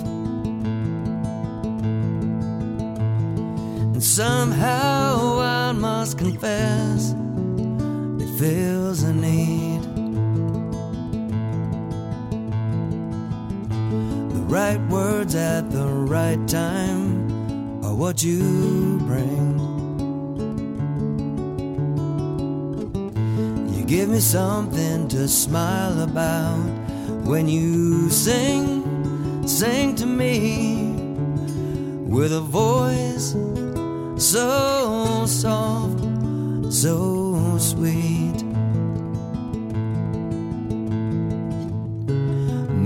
And 3.93 4.03
somehow 4.03 5.41
I 5.41 5.71
must 5.73 6.17
confess, 6.17 7.13
feels 8.37 9.01
a 9.01 9.11
need. 9.11 9.81
The 14.31 14.43
right 14.45 14.79
words 14.89 15.33
at 15.33 15.71
the 15.71 15.87
right 15.87 16.47
time 16.47 17.83
are 17.83 17.95
what 17.95 18.23
you 18.23 18.99
bring. 19.07 19.57
You 23.75 23.83
give 23.85 24.09
me 24.09 24.19
something 24.19 25.07
to 25.07 25.27
smile 25.27 26.03
about 26.03 26.59
when 27.25 27.47
you 27.47 28.11
sing, 28.11 29.47
sing 29.47 29.95
to 29.95 30.05
me 30.05 30.93
with 32.07 32.33
a 32.33 32.41
voice 32.41 33.35
so 34.23 35.25
soft, 35.25 36.03
so 36.71 37.26
sweet. 37.59 38.43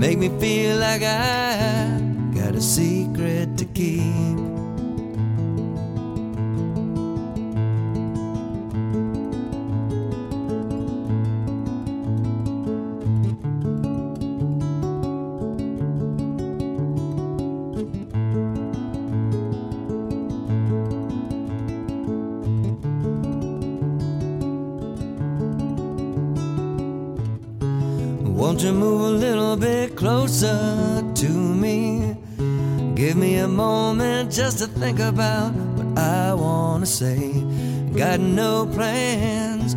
Make 0.02 0.18
me 0.18 0.28
feel 0.40 0.78
like 0.78 1.02
I 1.02 2.00
got 2.34 2.54
a 2.54 2.60
secret 2.60 3.56
to 3.58 3.64
keep. 3.66 4.41
Closer 30.32 31.02
to 31.14 31.28
me? 31.28 32.16
Give 32.94 33.16
me 33.16 33.36
a 33.36 33.48
moment 33.48 34.32
just 34.32 34.58
to 34.60 34.66
think 34.66 34.98
about 34.98 35.52
what 35.52 35.98
I 35.98 36.32
wanna 36.32 36.86
say. 36.86 37.32
Got 37.94 38.20
no 38.20 38.66
plans, 38.66 39.74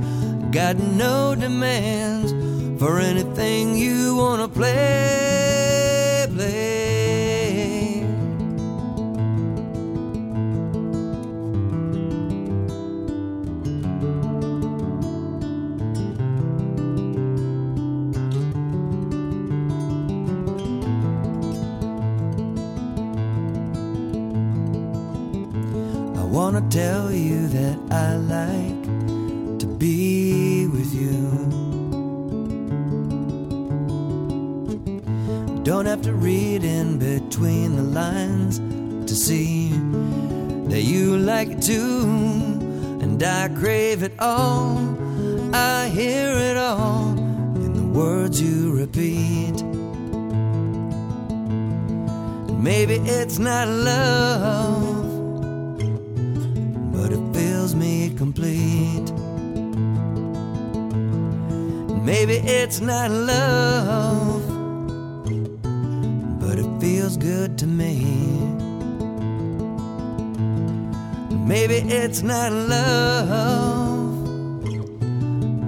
got 0.51 0.77
no 0.77 1.35
demands 1.35 2.31
for 2.79 2.99
anything 2.99 3.75
you 3.75 4.15
wanna 4.15 4.47
play, 4.47 6.25
play. 6.33 6.74
Wanna 26.55 26.69
tell 26.69 27.11
you 27.11 27.47
that 27.49 27.77
I 27.91 28.15
like 28.15 29.59
to 29.59 29.65
be 29.65 30.67
with 30.67 30.93
you. 30.95 31.19
Don't 35.63 35.85
have 35.85 36.01
to 36.03 36.13
read 36.13 36.63
in 36.63 36.97
between 36.97 37.75
the 37.75 37.83
lines 37.83 38.59
to 39.05 39.13
see 39.13 39.67
that 40.69 40.83
you 40.83 41.17
like 41.17 41.49
it 41.49 41.61
too, 41.61 42.03
and 43.01 43.21
I 43.21 43.49
crave 43.49 44.01
it 44.01 44.13
all. 44.19 44.77
I 45.53 45.89
hear 45.89 46.29
it 46.29 46.55
all 46.55 47.09
in 47.65 47.73
the 47.73 47.99
words 47.99 48.41
you 48.41 48.71
repeat. 48.71 49.61
Maybe 52.57 52.95
it's 52.95 53.39
not 53.39 53.67
love 53.67 54.94
complete. 58.25 59.11
Maybe 62.03 62.37
it's 62.59 62.81
not 62.81 63.11
love, 63.11 64.41
but 66.39 66.57
it 66.57 66.81
feels 66.81 67.17
good 67.17 67.55
to 67.59 67.67
me. 67.67 67.93
Maybe 71.51 71.75
it's 72.01 72.23
not 72.23 72.51
love, 72.51 74.23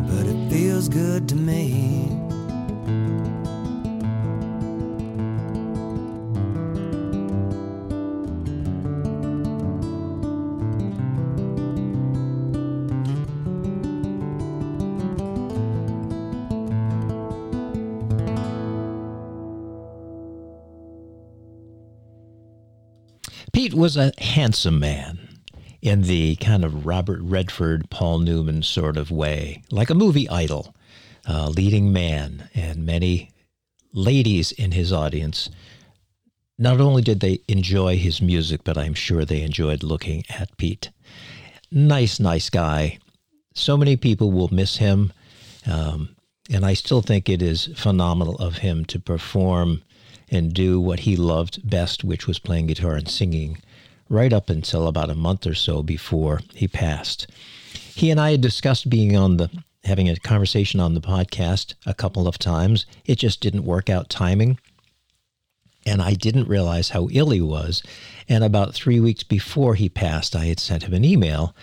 but 0.09 0.25
it 0.25 0.51
feels 0.51 0.89
good 0.89 1.29
to 1.29 1.35
me. 1.35 2.16
Was 23.77 23.95
a 23.95 24.11
handsome 24.17 24.79
man 24.79 25.19
in 25.81 26.01
the 26.01 26.35
kind 26.37 26.65
of 26.65 26.85
Robert 26.87 27.19
Redford, 27.21 27.89
Paul 27.91 28.19
Newman 28.19 28.63
sort 28.63 28.97
of 28.97 29.11
way, 29.11 29.61
like 29.69 29.91
a 29.91 29.95
movie 29.95 30.27
idol, 30.29 30.75
leading 31.27 31.93
man, 31.93 32.49
and 32.55 32.85
many 32.85 33.31
ladies 33.93 34.51
in 34.51 34.71
his 34.71 34.91
audience. 34.91 35.49
Not 36.57 36.81
only 36.81 37.03
did 37.03 37.19
they 37.19 37.39
enjoy 37.47 37.97
his 37.97 38.19
music, 38.19 38.61
but 38.63 38.77
I'm 38.77 38.95
sure 38.95 39.23
they 39.23 39.43
enjoyed 39.43 39.83
looking 39.83 40.23
at 40.27 40.57
Pete. 40.57 40.89
Nice, 41.71 42.19
nice 42.19 42.49
guy. 42.49 42.97
So 43.53 43.77
many 43.77 43.95
people 43.95 44.31
will 44.31 44.51
miss 44.51 44.77
him. 44.77 45.13
Um, 45.67 46.15
and 46.49 46.65
I 46.65 46.73
still 46.73 47.01
think 47.01 47.29
it 47.29 47.43
is 47.43 47.69
phenomenal 47.75 48.37
of 48.37 48.57
him 48.57 48.85
to 48.85 48.99
perform 48.99 49.83
and 50.29 50.53
do 50.53 50.79
what 50.79 51.01
he 51.01 51.15
loved 51.15 51.69
best, 51.69 52.03
which 52.03 52.25
was 52.25 52.39
playing 52.39 52.67
guitar 52.67 52.95
and 52.95 53.07
singing, 53.07 53.61
right 54.09 54.33
up 54.33 54.49
until 54.49 54.87
about 54.87 55.09
a 55.09 55.15
month 55.15 55.45
or 55.45 55.53
so 55.53 55.83
before 55.83 56.41
he 56.53 56.67
passed. 56.67 57.27
He 57.95 58.11
and 58.11 58.19
I 58.19 58.31
had 58.31 58.41
discussed 58.41 58.89
being 58.89 59.15
on 59.15 59.37
the 59.37 59.49
having 59.83 60.09
a 60.09 60.15
conversation 60.17 60.79
on 60.79 60.93
the 60.93 61.01
podcast 61.01 61.73
a 61.85 61.93
couple 61.93 62.27
of 62.27 62.37
times. 62.37 62.85
It 63.05 63.15
just 63.15 63.39
didn't 63.39 63.63
work 63.63 63.89
out 63.89 64.09
timing. 64.09 64.59
And 65.85 66.01
I 66.01 66.13
didn't 66.13 66.49
realize 66.49 66.89
how 66.89 67.07
ill 67.11 67.29
he 67.29 67.39
was. 67.39 67.81
And 68.27 68.43
about 68.43 68.73
three 68.73 68.99
weeks 68.99 69.23
before 69.23 69.75
he 69.75 69.87
passed, 69.87 70.35
I 70.35 70.45
had 70.45 70.59
sent 70.59 70.83
him 70.83 70.93
an 70.93 71.05
email 71.05 71.55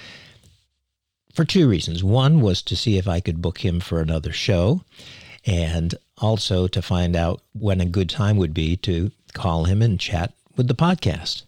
for 1.35 1.45
two 1.45 1.69
reasons. 1.69 2.03
One 2.03 2.41
was 2.41 2.63
to 2.63 2.77
see 2.77 2.97
if 2.97 3.07
I 3.07 3.21
could 3.21 3.43
book 3.43 3.59
him 3.59 3.81
for 3.81 4.01
another 4.01 4.33
show, 4.33 4.83
and 5.45 5.95
also 6.19 6.67
to 6.69 6.81
find 6.81 7.15
out 7.15 7.43
when 7.53 7.81
a 7.81 7.87
good 7.87 8.09
time 8.09 8.39
would 8.39 8.55
be 8.55 8.77
to 8.79 9.11
call 9.35 9.65
him 9.65 9.83
and 9.83 10.01
chat 10.01 10.33
with 10.57 10.69
the 10.69 10.75
podcast 10.75 11.43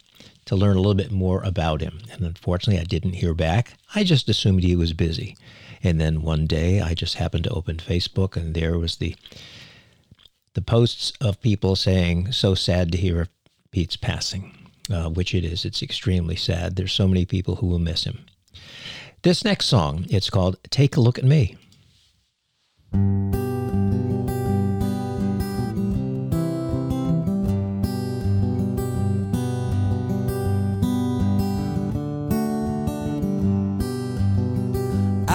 to 0.47 0.57
learn 0.57 0.77
a 0.77 0.81
little 0.81 0.95
bit 0.95 1.13
more 1.13 1.43
about 1.43 1.81
him. 1.81 2.01
And 2.11 2.23
unfortunately, 2.23 2.81
I 2.81 2.85
didn't 2.85 3.15
hear 3.15 3.35
back. 3.35 3.75
I 3.95 4.05
just 4.05 4.29
assumed 4.29 4.63
he 4.63 4.77
was 4.77 4.93
busy. 4.93 5.37
And 5.83 6.01
then 6.01 6.23
one 6.23 6.47
day, 6.47 6.81
I 6.81 6.95
just 6.95 7.17
happened 7.17 7.45
to 7.45 7.51
open 7.51 7.77
Facebook, 7.77 8.37
and 8.37 8.55
there 8.55 8.79
was 8.79 8.97
the 8.97 9.15
the 10.55 10.63
posts 10.63 11.13
of 11.21 11.41
people 11.43 11.77
saying, 11.77 12.33
"So 12.33 12.55
sad 12.55 12.91
to 12.93 12.99
hear 12.99 13.21
of 13.21 13.29
Pete's 13.71 13.97
passing," 13.97 14.53
uh, 14.91 15.11
which 15.11 15.35
it 15.35 15.45
is. 15.45 15.65
It's 15.65 15.83
extremely 15.83 16.37
sad. 16.37 16.77
There's 16.77 16.93
so 16.93 17.07
many 17.07 17.27
people 17.27 17.57
who 17.57 17.67
will 17.67 17.79
miss 17.79 18.05
him. 18.05 18.25
This 19.23 19.45
next 19.45 19.67
song, 19.67 20.07
it's 20.09 20.31
called 20.31 20.57
"Take 20.71 20.97
a 20.97 21.01
Look 21.01 21.19
at 21.19 21.25
Me." 21.25 21.57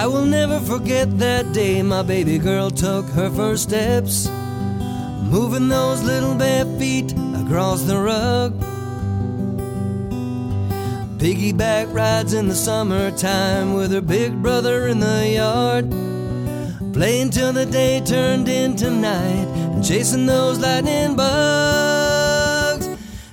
I 0.01 0.07
will 0.07 0.25
never 0.25 0.59
forget 0.59 1.19
that 1.19 1.53
day 1.53 1.83
my 1.83 2.01
baby 2.01 2.39
girl 2.39 2.71
took 2.71 3.05
her 3.09 3.29
first 3.29 3.69
steps, 3.69 4.27
moving 5.29 5.67
those 5.67 6.01
little 6.01 6.33
bare 6.33 6.65
feet 6.79 7.11
across 7.35 7.83
the 7.83 7.99
rug. 7.99 8.59
Piggyback 11.19 11.93
rides 11.93 12.33
in 12.33 12.47
the 12.47 12.55
summertime 12.55 13.75
with 13.75 13.91
her 13.91 14.01
big 14.01 14.41
brother 14.41 14.87
in 14.87 14.99
the 14.99 15.33
yard. 15.35 15.91
Playing 16.93 17.29
till 17.29 17.53
the 17.53 17.67
day 17.67 18.01
turned 18.03 18.49
into 18.49 18.89
night 18.89 19.47
and 19.73 19.85
chasing 19.85 20.25
those 20.25 20.57
lightning 20.57 21.15
bugs. 21.15 22.87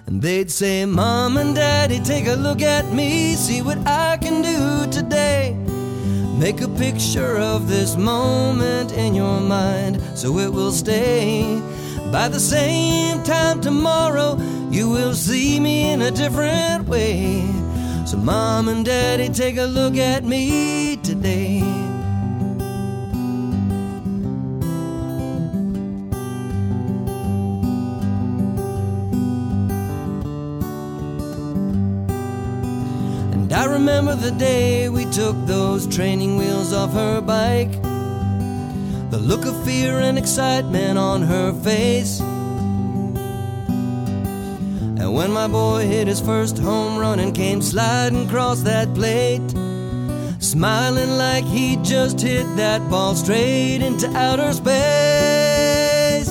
And 0.06 0.20
they'd 0.20 0.50
say, 0.50 0.84
Mom 0.84 1.38
and 1.38 1.54
Daddy, 1.54 1.98
take 2.00 2.26
a 2.26 2.34
look 2.34 2.60
at 2.60 2.92
me, 2.92 3.36
see 3.36 3.62
what 3.62 3.78
I 3.86 4.18
can 4.18 4.42
do 4.42 4.92
today. 4.92 5.57
Make 6.38 6.60
a 6.60 6.68
picture 6.68 7.36
of 7.36 7.66
this 7.66 7.96
moment 7.96 8.92
in 8.92 9.12
your 9.12 9.40
mind 9.40 10.00
so 10.14 10.38
it 10.38 10.52
will 10.52 10.70
stay. 10.70 11.60
By 12.12 12.28
the 12.28 12.38
same 12.38 13.24
time 13.24 13.60
tomorrow, 13.60 14.38
you 14.70 14.88
will 14.88 15.14
see 15.14 15.58
me 15.58 15.90
in 15.90 16.00
a 16.00 16.12
different 16.12 16.86
way. 16.86 17.44
So, 18.06 18.18
mom 18.18 18.68
and 18.68 18.84
daddy, 18.84 19.28
take 19.30 19.56
a 19.56 19.64
look 19.64 19.96
at 19.96 20.22
me 20.22 20.96
today. 20.98 21.67
Remember 33.88 34.16
the 34.16 34.32
day 34.32 34.90
we 34.90 35.06
took 35.06 35.34
those 35.46 35.86
training 35.86 36.36
wheels 36.36 36.74
off 36.74 36.92
her 36.92 37.22
bike. 37.22 37.72
The 39.10 39.16
look 39.18 39.46
of 39.46 39.64
fear 39.64 39.98
and 39.98 40.18
excitement 40.18 40.98
on 40.98 41.22
her 41.22 41.54
face. 41.62 42.20
And 45.00 45.14
when 45.14 45.32
my 45.32 45.48
boy 45.48 45.86
hit 45.86 46.06
his 46.06 46.20
first 46.20 46.58
home 46.58 46.98
run 46.98 47.18
and 47.18 47.34
came 47.34 47.62
sliding 47.62 48.26
across 48.26 48.60
that 48.62 48.92
plate, 48.94 49.48
smiling 50.38 51.16
like 51.16 51.44
he 51.44 51.76
just 51.76 52.20
hit 52.20 52.44
that 52.56 52.90
ball 52.90 53.14
straight 53.14 53.80
into 53.80 54.06
outer 54.14 54.52
space. 54.52 56.28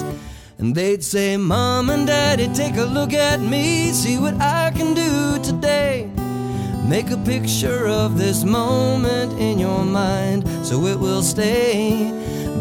And 0.60 0.76
they'd 0.76 1.04
say, 1.04 1.38
Mom 1.38 1.90
and 1.90 2.06
Daddy, 2.06 2.50
take 2.54 2.78
a 2.78 2.86
look 2.86 3.14
at 3.14 3.40
me, 3.40 3.92
see 3.94 4.20
what 4.20 4.36
I 4.40 4.72
can 4.76 4.94
do 4.94 5.40
today. 5.42 6.08
Make 6.88 7.12
a 7.12 7.18
picture 7.18 7.86
of 7.86 8.18
this 8.18 8.46
moment 8.46 9.34
in 9.34 9.60
your 9.60 9.84
mind 9.84 10.48
so 10.66 10.86
it 10.86 10.98
will 10.98 11.22
stay. 11.22 12.10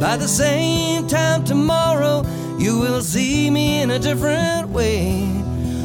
By 0.00 0.16
the 0.16 0.26
same 0.26 1.06
time 1.06 1.44
tomorrow, 1.44 2.24
you 2.58 2.76
will 2.76 3.02
see 3.02 3.48
me 3.50 3.80
in 3.82 3.92
a 3.92 4.00
different 4.00 4.70
way. 4.70 5.32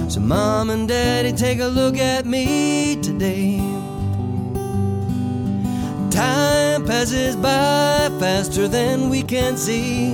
So, 0.09 0.21
mom 0.21 0.71
and 0.71 0.87
daddy, 0.87 1.33
take 1.33 1.59
a 1.59 1.67
look 1.67 1.97
at 1.97 2.25
me 2.25 2.99
today. 3.03 3.59
Time 6.09 6.83
passes 6.83 7.35
by 7.35 8.09
faster 8.19 8.67
than 8.67 9.09
we 9.09 9.21
can 9.21 9.55
see. 9.55 10.13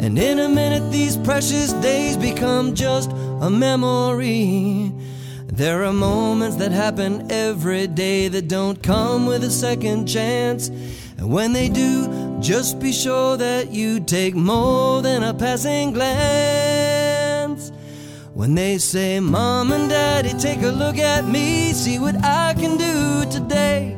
And 0.00 0.18
in 0.18 0.38
a 0.40 0.48
minute, 0.50 0.92
these 0.92 1.16
precious 1.16 1.72
days 1.72 2.18
become 2.18 2.74
just 2.74 3.10
a 3.40 3.48
memory. 3.48 4.92
There 5.58 5.82
are 5.82 5.92
moments 5.92 6.54
that 6.58 6.70
happen 6.70 7.32
every 7.32 7.88
day 7.88 8.28
that 8.28 8.46
don't 8.46 8.80
come 8.80 9.26
with 9.26 9.42
a 9.42 9.50
second 9.50 10.06
chance. 10.06 10.68
And 10.68 11.32
when 11.32 11.52
they 11.52 11.68
do, 11.68 12.38
just 12.38 12.78
be 12.78 12.92
sure 12.92 13.36
that 13.36 13.72
you 13.72 13.98
take 13.98 14.36
more 14.36 15.02
than 15.02 15.24
a 15.24 15.34
passing 15.34 15.94
glance. 15.94 17.72
When 18.34 18.54
they 18.54 18.78
say, 18.78 19.18
Mom 19.18 19.72
and 19.72 19.90
Daddy, 19.90 20.32
take 20.34 20.62
a 20.62 20.68
look 20.68 20.96
at 20.96 21.26
me, 21.26 21.72
see 21.72 21.98
what 21.98 22.14
I 22.24 22.54
can 22.54 22.76
do 22.76 23.28
today. 23.28 23.96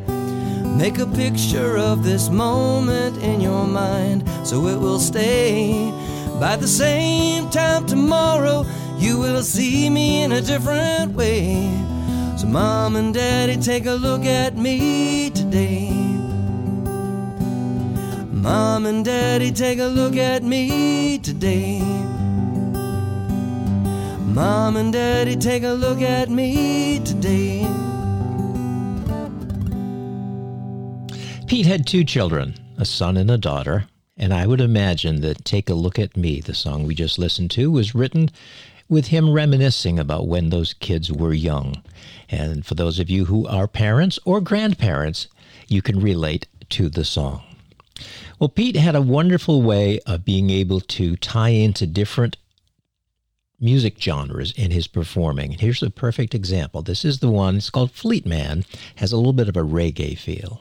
Make 0.64 0.96
a 0.96 1.06
picture 1.08 1.76
of 1.76 2.02
this 2.02 2.30
moment 2.30 3.18
in 3.18 3.42
your 3.42 3.66
mind 3.66 4.26
so 4.44 4.66
it 4.66 4.78
will 4.78 4.98
stay. 4.98 5.92
By 6.40 6.56
the 6.56 6.66
same 6.66 7.50
time 7.50 7.84
tomorrow, 7.84 8.64
you 9.00 9.18
will 9.18 9.42
see 9.42 9.88
me 9.88 10.22
in 10.22 10.32
a 10.32 10.42
different 10.42 11.14
way. 11.14 11.72
So, 12.36 12.46
Mom 12.46 12.96
and 12.96 13.14
Daddy, 13.14 13.56
take 13.56 13.86
a 13.86 13.94
look 13.94 14.24
at 14.24 14.56
me 14.56 15.30
today. 15.30 15.90
Mom 18.30 18.86
and 18.86 19.04
Daddy, 19.04 19.52
take 19.52 19.78
a 19.78 19.86
look 19.86 20.16
at 20.16 20.42
me 20.42 21.18
today. 21.18 21.80
Mom 24.32 24.76
and 24.76 24.92
Daddy, 24.92 25.36
take 25.36 25.62
a 25.62 25.72
look 25.72 26.00
at 26.00 26.30
me 26.30 27.00
today. 27.00 27.66
Pete 31.46 31.66
had 31.66 31.86
two 31.86 32.04
children, 32.04 32.54
a 32.78 32.84
son 32.84 33.16
and 33.16 33.30
a 33.30 33.36
daughter, 33.36 33.86
and 34.16 34.32
I 34.32 34.46
would 34.46 34.60
imagine 34.60 35.20
that 35.22 35.44
Take 35.44 35.68
a 35.68 35.74
Look 35.74 35.98
at 35.98 36.16
Me, 36.16 36.40
the 36.40 36.54
song 36.54 36.86
we 36.86 36.94
just 36.94 37.18
listened 37.18 37.50
to, 37.52 37.70
was 37.70 37.94
written 37.94 38.30
with 38.90 39.06
him 39.06 39.32
reminiscing 39.32 39.98
about 39.98 40.28
when 40.28 40.50
those 40.50 40.74
kids 40.74 41.10
were 41.10 41.32
young. 41.32 41.82
And 42.28 42.66
for 42.66 42.74
those 42.74 42.98
of 42.98 43.08
you 43.08 43.24
who 43.24 43.46
are 43.46 43.66
parents 43.66 44.18
or 44.26 44.40
grandparents, 44.40 45.28
you 45.68 45.80
can 45.80 46.00
relate 46.00 46.46
to 46.70 46.90
the 46.90 47.04
song. 47.04 47.42
Well, 48.38 48.48
Pete 48.48 48.76
had 48.76 48.94
a 48.94 49.02
wonderful 49.02 49.62
way 49.62 50.00
of 50.06 50.24
being 50.24 50.50
able 50.50 50.80
to 50.80 51.16
tie 51.16 51.50
into 51.50 51.86
different 51.86 52.36
music 53.60 54.00
genres 54.00 54.52
in 54.52 54.70
his 54.70 54.86
performing. 54.86 55.52
And 55.52 55.60
here's 55.60 55.82
a 55.82 55.90
perfect 55.90 56.34
example. 56.34 56.82
This 56.82 57.04
is 57.04 57.18
the 57.18 57.30
one, 57.30 57.56
it's 57.56 57.70
called 57.70 57.92
Fleet 57.92 58.26
Man, 58.26 58.64
has 58.96 59.12
a 59.12 59.16
little 59.16 59.34
bit 59.34 59.48
of 59.48 59.56
a 59.56 59.60
reggae 59.60 60.18
feel. 60.18 60.60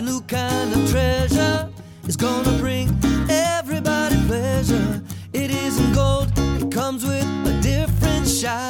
A 0.00 0.02
new 0.02 0.20
kind 0.22 0.72
of 0.72 0.90
treasure. 0.90 1.68
is 2.06 2.16
gonna 2.16 2.56
bring 2.58 2.88
everybody 3.28 4.16
pleasure. 4.26 5.02
It 5.34 5.50
isn't 5.50 5.92
gold, 5.92 6.32
it 6.36 6.72
comes 6.72 7.04
with 7.04 7.28
a 7.52 7.54
different 7.60 8.26
shine. 8.26 8.62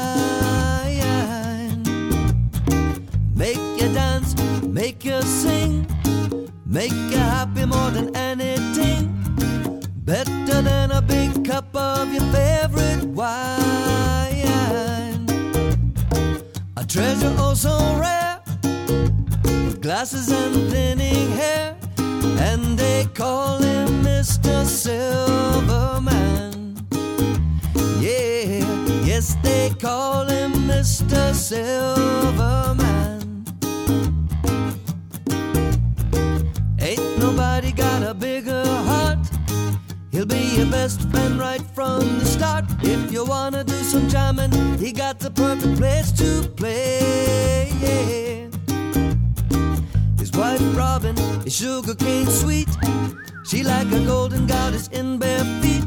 Make 3.37 3.63
you 3.81 3.89
dance, 3.93 4.35
make 4.65 5.05
you 5.05 5.23
sing, 5.23 5.87
make 6.67 6.99
you 7.13 7.23
happy 7.37 7.65
more 7.65 7.91
than 7.93 8.09
anything. 8.17 9.03
Better 10.11 10.63
than 10.63 10.91
a 10.91 11.01
big 11.01 11.45
cup 11.45 11.77
of 11.77 12.13
your 12.13 12.27
favorite 12.39 13.05
wine. 13.19 13.61
A 16.77 16.85
treasure 16.85 17.35
oh 17.39 17.55
so 17.55 17.77
rare 18.01 18.20
glasses 20.01 20.33
and 20.33 20.71
thinning 20.71 21.31
hair, 21.33 21.77
and 22.49 22.79
they 22.79 23.05
call 23.13 23.59
him 23.59 24.03
Mr. 24.03 24.65
Silverman. 24.65 26.75
Yeah, 28.01 28.65
yes, 29.05 29.37
they 29.43 29.69
call 29.79 30.25
him 30.25 30.53
Mr. 30.67 31.35
Silverman. 31.35 33.45
Ain't 36.81 37.19
nobody 37.19 37.71
got 37.71 38.03
a 38.03 38.15
bigger 38.15 38.65
heart. 38.65 39.19
He'll 40.13 40.25
be 40.25 40.57
your 40.57 40.71
best 40.71 41.03
friend 41.11 41.39
right 41.39 41.63
from 41.75 42.21
the 42.21 42.25
start. 42.25 42.65
If 42.81 43.13
you 43.13 43.27
wanna 43.27 43.65
do 43.65 43.83
some 43.83 44.09
jamming, 44.09 44.79
he 44.79 44.93
got 44.93 45.19
the 45.19 45.31
perfect 45.31 45.77
place 45.77 46.11
to 46.13 46.49
play. 46.57 47.69
Yeah. 47.83 48.50
Wife 50.41 50.75
Robin 50.75 51.19
is 51.45 51.55
sugar 51.55 51.95
cane 51.95 52.27
sweet. 52.27 52.69
She 53.45 53.63
like 53.63 53.93
a 53.93 54.01
golden 54.07 54.47
goddess 54.47 54.89
in 54.89 55.19
bare 55.19 55.45
feet. 55.61 55.85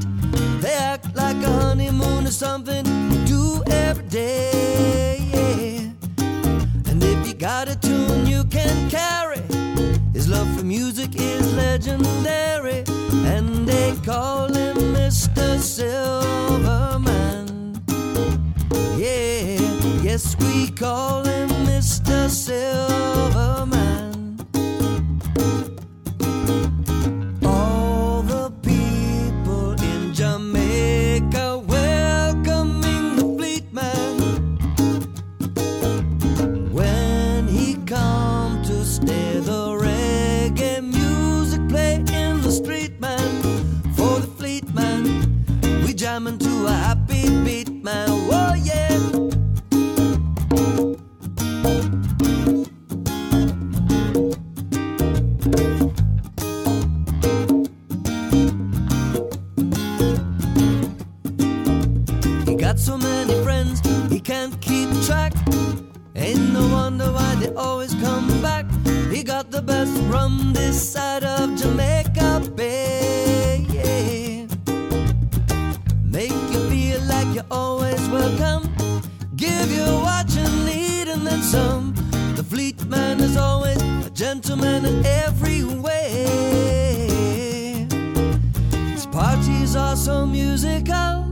They 0.62 0.76
act 0.76 1.16
like 1.16 1.38
a 1.38 1.50
honeymoon 1.50 2.28
or 2.28 2.32
something 2.32 2.86
you 2.86 3.26
do 3.26 3.64
every 3.66 4.08
day. 4.10 5.18
Yeah. 5.34 6.22
And 6.92 7.04
if 7.04 7.28
you 7.28 7.34
got 7.34 7.68
a 7.68 7.76
tune 7.76 8.28
you 8.28 8.44
can 8.44 8.92
carry, 8.92 9.42
his 10.14 10.30
love 10.30 10.48
for 10.56 10.64
music 10.64 11.16
is 11.16 11.52
legendary. 11.56 12.84
And 13.34 13.68
they 13.68 13.96
call 14.06 14.54
him 14.54 14.78
Mr. 14.94 15.58
Silverman. 15.58 17.48
Yeah, 19.00 19.58
yes, 20.04 20.36
we 20.42 20.70
call 20.70 21.23
man 82.86 83.20
is 83.20 83.38
always 83.38 83.82
a 84.06 84.10
gentleman 84.10 84.86
in 84.86 85.06
every 85.06 85.64
way. 85.64 86.26
His 88.92 89.06
parties 89.06 89.76
are 89.76 89.96
so 89.96 90.26
musical, 90.26 91.24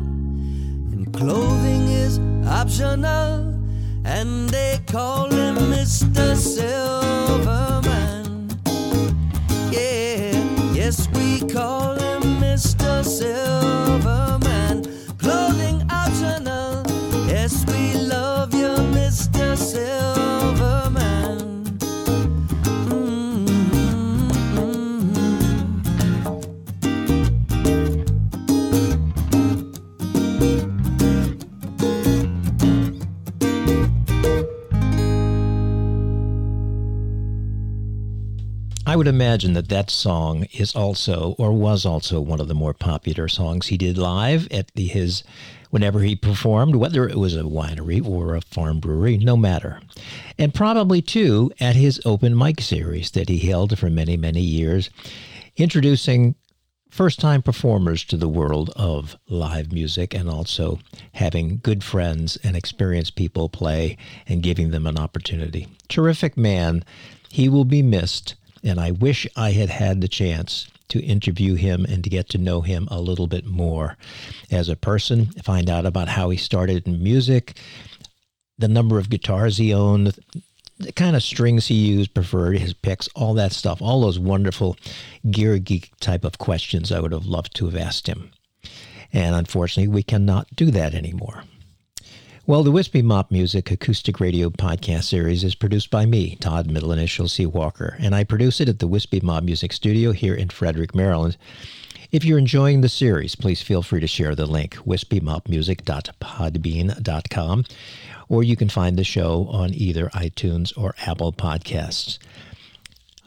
and 0.92 1.12
clothing 1.14 1.88
is 1.88 2.20
optional. 2.48 3.50
And 4.04 4.50
they 4.50 4.80
call 4.88 5.30
him 5.30 5.56
Mr. 5.56 6.36
Silverman. 6.36 8.11
Would 39.02 39.08
imagine 39.08 39.54
that 39.54 39.68
that 39.70 39.90
song 39.90 40.44
is 40.54 40.76
also, 40.76 41.34
or 41.40 41.52
was 41.52 41.88
also, 41.88 42.22
one 42.22 42.40
of 42.40 42.48
the 42.48 42.54
more 42.54 42.76
popular 42.76 43.28
songs 43.28 43.66
he 43.66 43.76
did 43.76 43.98
live 43.98 44.48
at 44.52 44.72
the, 44.76 44.86
his, 44.86 45.24
whenever 45.72 46.02
he 46.02 46.16
performed, 46.16 46.76
whether 46.76 47.10
it 47.10 47.18
was 47.18 47.36
a 47.36 47.42
winery 47.42 48.08
or 48.08 48.36
a 48.36 48.42
farm 48.42 48.80
brewery, 48.80 49.18
no 49.18 49.36
matter. 49.36 49.82
And 50.38 50.54
probably 50.54 51.02
too 51.02 51.52
at 51.60 51.76
his 51.76 52.00
open 52.06 52.38
mic 52.38 52.62
series 52.62 53.10
that 53.10 53.28
he 53.28 53.40
held 53.40 53.80
for 53.80 53.90
many, 53.90 54.18
many 54.18 54.42
years, 54.42 54.92
introducing 55.58 56.36
first 56.92 57.20
time 57.20 57.42
performers 57.42 58.04
to 58.04 58.18
the 58.18 58.30
world 58.30 58.70
of 58.76 59.18
live 59.28 59.72
music 59.72 60.14
and 60.14 60.30
also 60.30 60.78
having 61.16 61.60
good 61.64 61.84
friends 61.84 62.38
and 62.44 62.56
experienced 62.56 63.16
people 63.16 63.50
play 63.50 63.98
and 64.28 64.44
giving 64.44 64.70
them 64.70 64.86
an 64.86 65.00
opportunity. 65.00 65.68
Terrific 65.88 66.38
man. 66.38 66.86
He 67.30 67.50
will 67.50 67.66
be 67.66 67.82
missed. 67.82 68.36
And 68.64 68.80
I 68.80 68.92
wish 68.92 69.28
I 69.36 69.52
had 69.52 69.70
had 69.70 70.02
the 70.02 70.08
chance 70.08 70.68
to 70.90 71.00
interview 71.02 71.56
him 71.56 71.86
and 71.86 72.04
to 72.04 72.10
get 72.10 72.30
to 72.30 72.38
know 72.38 72.62
him 72.62 72.88
a 72.92 73.00
little 73.00 73.28
bit 73.28 73.46
more 73.46 73.98
as 74.52 74.68
a 74.70 74.76
person, 74.76 75.28
find 75.44 75.70
out 75.70 75.86
about 75.86 76.10
how 76.10 76.30
he 76.30 76.38
started 76.38 76.86
in 76.86 77.02
music, 77.02 77.58
the 78.58 78.68
number 78.68 79.00
of 79.00 79.10
guitars 79.10 79.58
he 79.58 79.74
owned, 79.74 80.14
the 80.78 80.92
kind 80.92 81.16
of 81.16 81.24
strings 81.24 81.68
he 81.68 81.76
used, 81.76 82.14
preferred, 82.14 82.58
his 82.58 82.74
picks, 82.74 83.08
all 83.10 83.34
that 83.36 83.54
stuff, 83.54 83.82
all 83.82 84.02
those 84.02 84.20
wonderful 84.20 84.76
gear 85.30 85.58
geek 85.60 85.92
type 86.00 86.26
of 86.26 86.38
questions 86.38 86.92
I 86.92 87.00
would 87.00 87.12
have 87.12 87.26
loved 87.26 87.56
to 87.56 87.66
have 87.66 87.76
asked 87.76 88.08
him. 88.08 88.32
And 89.14 89.36
unfortunately, 89.36 89.88
we 89.88 90.04
cannot 90.04 90.56
do 90.56 90.72
that 90.72 90.94
anymore. 90.94 91.44
Well, 92.48 92.64
the 92.64 92.72
Wispy 92.72 93.04
Mop 93.04 93.30
Music 93.30 93.70
acoustic 93.70 94.20
radio 94.20 94.50
podcast 94.50 95.04
series 95.04 95.44
is 95.44 95.54
produced 95.54 95.92
by 95.92 96.08
me, 96.08 96.38
Todd 96.38 96.72
Middle 96.72 96.92
Initial 96.92 97.28
C. 97.28 97.46
Walker, 97.46 97.96
and 98.00 98.16
I 98.16 98.24
produce 98.24 98.60
it 98.60 98.68
at 98.68 98.80
the 98.80 98.88
Wispy 98.88 99.20
Mop 99.20 99.44
Music 99.44 99.72
Studio 99.72 100.12
here 100.12 100.34
in 100.34 100.50
Frederick, 100.50 100.96
Maryland. 100.96 101.38
If 102.12 102.26
you're 102.26 102.40
enjoying 102.40 102.82
the 102.82 102.90
series, 102.90 103.36
please 103.36 103.62
feel 103.62 103.84
free 103.84 104.00
to 104.00 104.08
share 104.08 104.34
the 104.34 104.48
link, 104.48 104.74
wispymopmusic.podbean.com, 104.78 107.66
or 108.28 108.44
you 108.44 108.56
can 108.56 108.70
find 108.70 108.98
the 108.98 109.04
show 109.04 109.46
on 109.52 109.76
either 109.76 110.08
iTunes 110.08 110.76
or 110.76 110.96
Apple 111.06 111.32
Podcasts. 111.32 112.18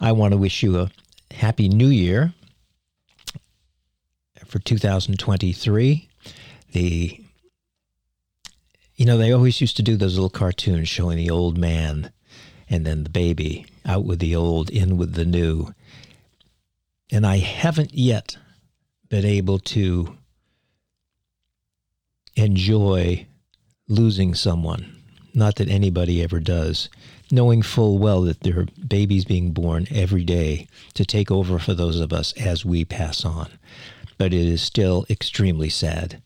I 0.00 0.10
want 0.10 0.32
to 0.32 0.38
wish 0.38 0.64
you 0.64 0.80
a 0.80 0.90
happy 1.32 1.68
new 1.68 1.86
year 1.86 2.34
for 4.44 4.58
2023. 4.58 6.08
The 6.72 7.20
you 8.96 9.04
know, 9.04 9.18
they 9.18 9.32
always 9.32 9.60
used 9.60 9.76
to 9.76 9.82
do 9.82 9.96
those 9.96 10.14
little 10.14 10.30
cartoons 10.30 10.88
showing 10.88 11.16
the 11.16 11.30
old 11.30 11.58
man 11.58 12.12
and 12.68 12.86
then 12.86 13.04
the 13.04 13.10
baby 13.10 13.66
out 13.84 14.04
with 14.04 14.20
the 14.20 14.34
old, 14.34 14.70
in 14.70 14.96
with 14.96 15.14
the 15.14 15.24
new. 15.24 15.74
And 17.10 17.26
I 17.26 17.38
haven't 17.38 17.94
yet 17.94 18.36
been 19.08 19.24
able 19.24 19.58
to 19.58 20.16
enjoy 22.36 23.26
losing 23.88 24.34
someone. 24.34 25.02
Not 25.34 25.56
that 25.56 25.68
anybody 25.68 26.22
ever 26.22 26.38
does, 26.38 26.88
knowing 27.30 27.62
full 27.62 27.98
well 27.98 28.22
that 28.22 28.40
there 28.40 28.60
are 28.60 28.66
babies 28.86 29.24
being 29.24 29.50
born 29.50 29.88
every 29.90 30.24
day 30.24 30.68
to 30.94 31.04
take 31.04 31.30
over 31.30 31.58
for 31.58 31.74
those 31.74 31.98
of 31.98 32.12
us 32.12 32.32
as 32.34 32.64
we 32.64 32.84
pass 32.84 33.24
on. 33.24 33.50
But 34.16 34.32
it 34.32 34.46
is 34.46 34.62
still 34.62 35.04
extremely 35.10 35.68
sad. 35.68 36.22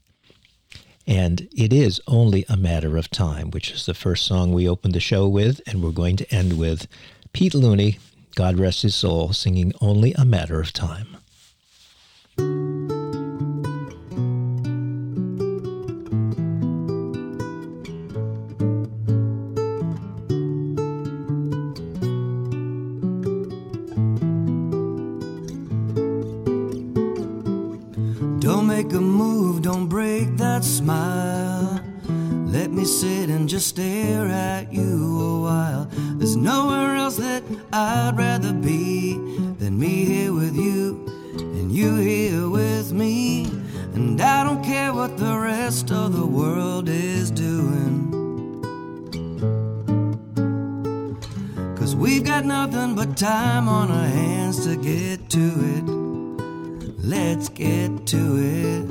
And 1.09 1.49
it 1.57 1.73
is 1.73 2.03
only 2.07 2.45
a 2.51 2.57
matter 2.57 2.99
of 2.99 3.11
time, 3.11 3.51
which 3.51 3.71
is 3.71 3.87
the 3.87 3.95
first 3.95 4.27
song 4.27 4.53
we 4.53 4.69
opened 4.69 4.95
the 4.95 5.01
show 5.01 5.27
with, 5.27 5.63
and 5.67 5.83
we're 5.83 5.91
going 5.91 6.17
to 6.17 6.31
end 6.35 6.59
with 6.59 6.87
Pete 7.33 7.55
Looney, 7.55 7.99
God 8.35 8.59
rest 8.59 8.83
his 8.83 8.95
soul, 8.95 9.33
singing 9.33 9.73
Only 9.81 10.13
a 10.13 10.27
Matter 10.27 10.61
of 10.61 10.75
Time. 10.75 11.18
Cause 51.89 51.97
we've 51.97 52.23
got 52.23 52.45
nothing 52.45 52.95
but 52.95 53.17
time 53.17 53.67
on 53.67 53.91
our 53.91 54.07
hands 54.09 54.67
to 54.67 54.77
get 54.77 55.31
to 55.31 55.47
it. 55.75 55.85
Let's 57.03 57.49
get 57.49 58.07
to 58.09 58.37
it. 58.37 58.85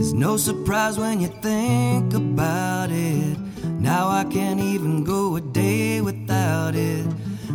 It's 0.00 0.12
no 0.12 0.38
surprise 0.38 0.96
when 0.96 1.20
you 1.20 1.28
think 1.42 2.14
about 2.14 2.90
it. 2.90 3.36
Now 3.78 4.08
I 4.08 4.24
can't 4.24 4.60
even 4.60 5.04
go 5.04 5.36
a 5.36 5.42
day 5.42 6.00
without 6.00 6.74
it. 6.74 7.06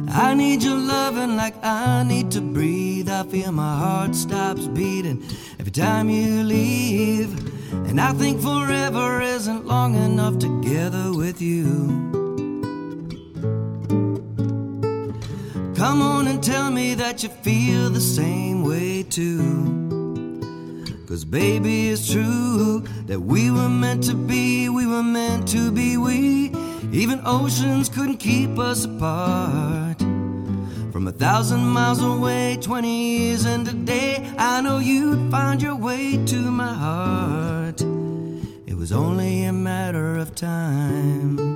I 0.08 0.36
need 0.36 0.62
your 0.62 0.78
loving 0.78 1.36
like 1.36 1.56
I 1.66 2.04
need 2.04 2.30
to 2.30 2.42
breathe. 2.42 3.10
I 3.10 3.24
feel 3.24 3.52
my 3.52 3.76
heart 3.76 4.14
stops 4.14 4.68
beating 4.68 5.24
time 5.80 6.10
you 6.10 6.44
leave. 6.44 7.32
And 7.88 8.02
I 8.02 8.12
think 8.12 8.42
forever 8.42 9.22
isn't 9.22 9.66
long 9.66 9.96
enough 9.96 10.38
together 10.38 11.14
with 11.16 11.42
you. 11.42 11.64
Come 15.76 16.02
on 16.02 16.28
and 16.28 16.44
tell 16.44 16.70
me 16.70 16.96
that 16.96 17.24
you 17.24 17.30
feel 17.30 17.90
the 17.90 18.02
same 18.02 18.66
way 18.66 19.04
too. 19.04 19.48
Cause 21.08 21.24
baby, 21.24 21.90
it's 21.92 22.12
true 22.12 22.82
that 23.06 23.22
we 23.22 23.50
were 23.50 23.70
meant 23.70 24.04
to 24.04 24.16
be, 24.16 24.68
we 24.68 24.86
were 24.86 25.04
meant 25.04 25.48
to 25.48 25.72
be 25.72 25.96
we. 25.96 26.52
Even 26.92 27.22
oceans 27.26 27.88
couldn't 27.88 28.18
keep 28.18 28.60
us 28.60 28.84
apart. 28.84 30.09
From 30.92 31.08
a 31.08 31.12
thousand 31.12 31.66
miles 31.66 32.02
away, 32.02 32.58
20 32.60 33.20
years 33.20 33.46
and 33.46 33.68
a 33.68 33.74
day, 33.74 34.28
I 34.38 34.60
know 34.62 34.80
you'd 34.80 35.30
find 35.30 35.62
your 35.62 35.76
way 35.76 36.18
to 36.26 36.36
my 36.36 36.74
heart. 36.74 37.82
It 38.66 38.76
was 38.76 38.92
only 38.92 39.46
a 39.46 39.54
matter 39.54 40.18
of 40.18 40.34
time. 40.34 41.49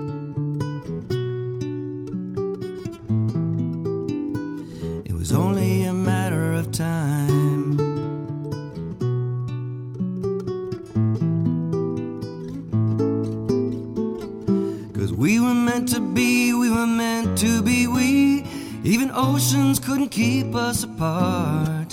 Keep 20.14 20.53
us 20.53 20.84
apart. 20.84 21.89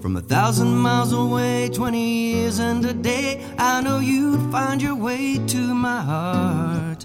From 0.00 0.16
a 0.16 0.20
thousand 0.20 0.76
miles 0.76 1.12
away, 1.12 1.68
20 1.68 1.98
years 1.98 2.60
and 2.60 2.84
a 2.84 2.94
day, 2.94 3.44
I 3.58 3.80
know 3.80 3.98
you'd 3.98 4.52
find 4.52 4.80
your 4.80 4.94
way 4.94 5.44
to 5.48 5.74
my 5.74 6.00
heart. 6.00 7.04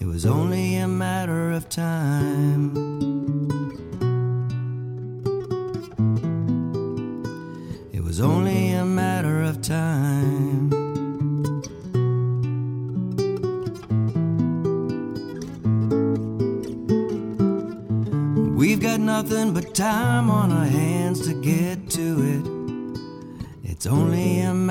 It 0.00 0.06
was 0.06 0.24
only 0.24 0.76
a 0.76 0.88
matter 0.88 1.50
of 1.52 1.68
time. 1.68 2.75
It's 23.86 23.92
only 23.92 24.40
a. 24.40 24.65